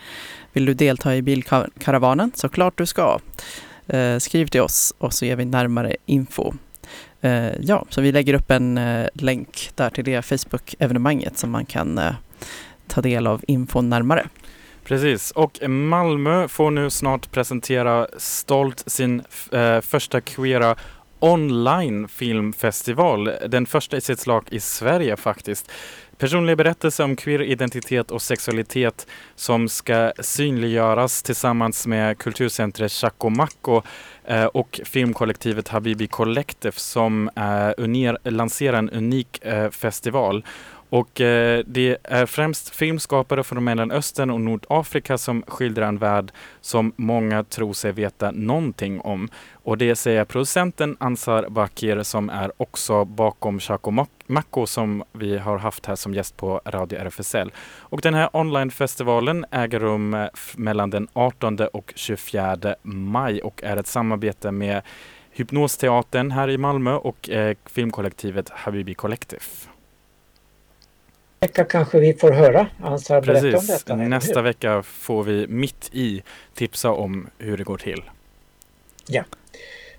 [0.52, 2.32] Vill du delta i bilkaravanen?
[2.34, 3.18] Såklart du ska.
[3.86, 6.52] Eh, skriv till oss och så ger vi närmare info.
[7.60, 8.80] Ja, så vi lägger upp en
[9.14, 12.00] länk där till det Facebook-evenemanget som man kan
[12.86, 14.26] ta del av infon närmare.
[14.90, 19.22] Precis, och Malmö får nu snart presentera stolt sin
[19.52, 20.76] eh, första queera
[21.18, 23.30] online filmfestival.
[23.48, 25.70] Den första i sitt slag i Sverige faktiskt.
[26.18, 33.82] Personlig berättelse om queer identitet och sexualitet som ska synliggöras tillsammans med kulturcentret Chaco Macco
[34.24, 40.44] eh, och filmkollektivet Habibi Collective som eh, lanserar en unik eh, festival.
[40.90, 46.92] Och eh, det är främst filmskapare från Mellanöstern och Nordafrika som skildrar en värld som
[46.96, 49.28] många tror sig veta någonting om.
[49.52, 55.58] Och det säger producenten Ansar Bakir som är också bakom Chaco Mako som vi har
[55.58, 57.52] haft här som gäst på Radio RFSL.
[57.78, 63.76] Och den här onlinefestivalen äger rum eh, mellan den 18 och 24 maj och är
[63.76, 64.82] ett samarbete med
[65.30, 69.42] Hypnosteatern här i Malmö och eh, filmkollektivet Habibi Collective
[71.40, 73.96] vecka kanske vi får höra Ansar berätta om detta.
[73.96, 76.22] Nästa vecka får vi mitt i
[76.54, 78.02] tipsa om hur det går till.
[79.06, 79.24] Ja.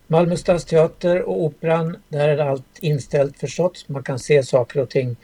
[0.08, 3.90] Malmö stadsteater och Operan, där är allt inställt förstås.
[3.90, 5.16] Man kan se saker och ting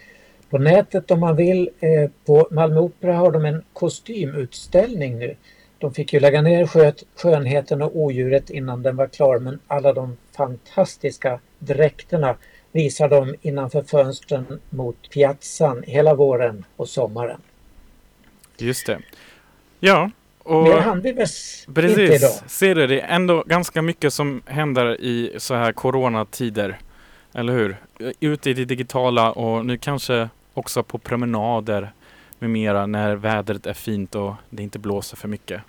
[0.50, 1.70] på nätet om man vill.
[1.80, 5.36] Eh, på Malmö Opera har de en kostymutställning nu.
[5.78, 6.66] De fick ju lägga ner
[7.18, 12.36] skönheten och odjuret innan den var klar men alla de fantastiska dräkterna
[12.78, 17.42] visar de innanför fönstren mot piazzan hela våren och sommaren.
[18.58, 19.00] Just det.
[19.80, 20.12] Ja,
[20.44, 21.28] och Mer hann vi väl
[21.74, 22.32] precis, inte idag.
[22.48, 26.80] Ser du, det är ändå ganska mycket som händer i så här coronatider.
[27.34, 27.78] Eller hur?
[28.20, 31.92] Ute i det digitala och nu kanske också på promenader
[32.40, 35.62] med mera när vädret är fint och det inte blåser för mycket.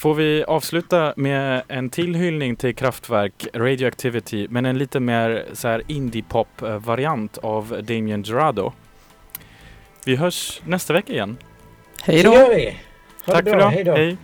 [0.00, 5.68] Får vi avsluta med en till hyllning till Kraftwerk, Radioactivity, men en lite mer så
[5.68, 8.72] här indie-pop-variant av Damien Gerardo.
[10.04, 11.36] Vi hörs nästa vecka igen.
[12.02, 12.30] Hej då!
[13.26, 13.70] Tack för idag.
[13.70, 14.16] Hej då!